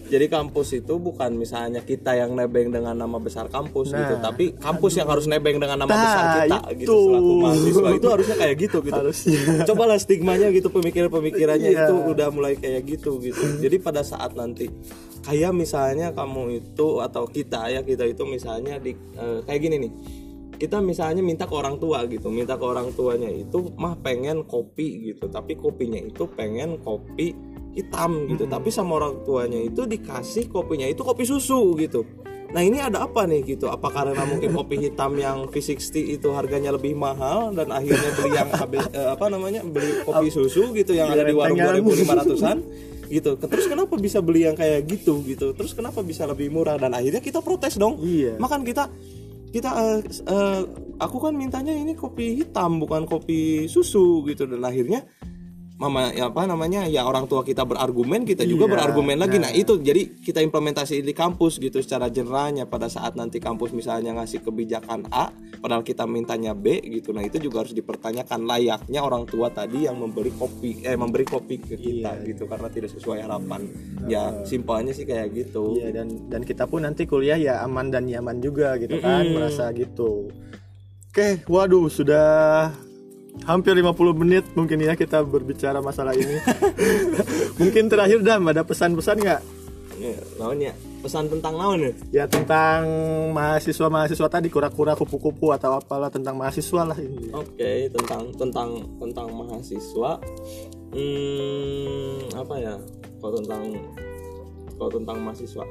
[0.07, 4.97] jadi kampus itu bukan misalnya kita yang nebeng dengan nama besar kampus gitu tapi kampus
[4.97, 6.97] yang harus nebeng dengan nama Nah, besar kita gitu itu.
[7.05, 7.89] selaku mahasiswa.
[7.95, 8.97] Itu harusnya kayak gitu gitu.
[8.97, 9.41] Harusnya.
[9.65, 11.85] cobalah stigmanya gitu pemikiran-pemikirannya Iya.
[11.85, 13.39] itu udah mulai kayak gitu gitu.
[13.59, 14.67] Jadi pada saat nanti
[15.21, 19.93] kayak misalnya kamu itu atau kita ya kita itu misalnya di eh, kayak gini nih
[20.59, 25.15] kita misalnya minta ke orang tua gitu minta ke orang tuanya itu mah pengen kopi
[25.15, 27.49] gitu tapi kopinya itu pengen kopi
[27.79, 28.45] hitam gitu.
[28.51, 32.03] Tapi sama orang tuanya itu dikasih kopinya itu kopi susu gitu.
[32.49, 33.69] Nah ini ada apa nih gitu?
[33.69, 38.49] Apa karena mungkin kopi hitam yang V60 itu harganya lebih mahal dan akhirnya beli yang
[38.51, 42.59] habis eh, apa namanya beli kopi susu gitu yang ada di warung Gerentengan.
[42.65, 43.31] 2500an gitu.
[43.37, 45.53] Terus kenapa bisa beli yang kayak gitu gitu?
[45.53, 46.81] Terus kenapa bisa lebih murah?
[46.81, 48.01] Dan akhirnya kita protes dong.
[48.01, 48.41] Iya.
[48.41, 48.89] makan kita
[49.49, 50.61] kita eh, eh,
[51.01, 54.45] aku kan mintanya ini kopi hitam bukan kopi susu gitu.
[54.45, 55.05] Dan akhirnya
[55.79, 59.39] mama ya apa namanya ya orang tua kita berargumen kita juga Iya, berargumen lagi.
[59.39, 62.67] Nah itu jadi kita implementasi di kampus gitu secara generalnya.
[62.67, 65.31] Pada saat nanti kampus misalnya ngasih kebijakan A
[65.63, 67.15] padahal kita mintanya B gitu.
[67.15, 71.63] Nah itu juga harus dipertanyakan layaknya orang tua tadi yang memberi kopi eh memberi kopi
[71.63, 73.71] ke kita gitu karena tidak sesuai harapan.
[74.11, 75.79] Ya simpelnya sih kayak gitu.
[75.79, 79.71] Iya dan dan kita pun nanti kuliah ya aman dan nyaman juga gitu kan merasa
[79.71, 80.27] gitu.
[81.09, 82.71] Oke, waduh sudah
[83.45, 86.39] hampir 50 menit mungkin ya kita berbicara masalah ini.
[87.61, 89.43] mungkin terakhir Dam ada pesan-pesan nggak
[89.99, 92.83] Ya, naonnya pesan tentang naon ya ya tentang
[93.35, 97.31] mahasiswa-mahasiswa tadi kura-kura kupu-kupu atau apalah tentang mahasiswa lah ini.
[97.35, 100.19] Oke, tentang tentang tentang mahasiswa.
[100.95, 102.75] Hmm, apa ya?
[103.19, 103.63] Kalau tentang
[104.79, 105.65] kalau tentang mahasiswa,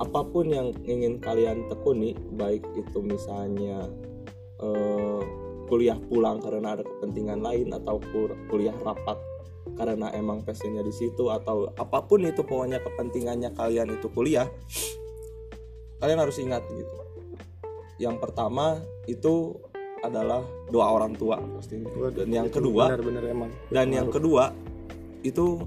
[0.00, 3.88] apa pun yang ingin kalian tekuni, baik itu misalnya
[4.60, 5.20] eh,
[5.72, 7.96] kuliah pulang karena ada kepentingan lain atau
[8.52, 9.16] kuliah rapat
[9.72, 14.44] karena emang passionnya di situ atau apa pun itu pokoknya kepentingannya kalian itu kuliah,
[15.96, 16.96] kalian harus ingat gitu.
[17.96, 19.56] Yang pertama itu
[20.02, 21.88] adalah doa orang tua pastinya.
[22.10, 23.50] Dan yang kedua benar-benar emang.
[23.70, 24.52] dan yang kedua
[25.22, 25.62] itu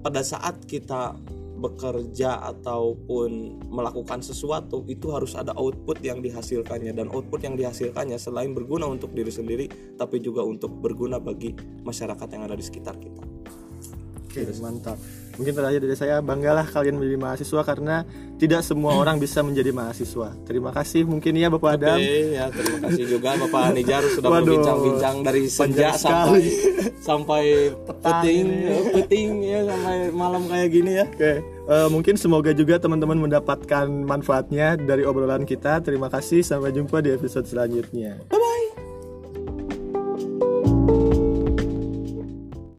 [0.00, 1.18] pada saat kita
[1.58, 8.54] bekerja ataupun melakukan sesuatu itu harus ada output yang dihasilkannya dan output yang dihasilkannya selain
[8.54, 9.66] berguna untuk diri sendiri
[9.98, 11.52] tapi juga untuk berguna bagi
[11.82, 13.37] masyarakat yang ada di sekitar kita.
[14.46, 14.98] Oke, mantap.
[15.38, 18.02] Mungkin terakhir dari saya banggalah kalian menjadi mahasiswa karena
[18.42, 20.34] tidak semua orang bisa menjadi mahasiswa.
[20.42, 21.94] Terima kasih mungkin ya Bapak Adam.
[21.94, 26.42] Oke, ya terima kasih juga Bapak Nijar sudah Waduh, berbincang-bincang dari senja sampai
[26.98, 31.06] sampai Petang peting, ya, peting ya sampai malam kayak gini ya.
[31.06, 35.78] Oke, eh, mungkin semoga juga teman-teman mendapatkan manfaatnya dari obrolan kita.
[35.86, 38.26] Terima kasih, sampai jumpa di episode selanjutnya.
[38.26, 38.67] Bye bye.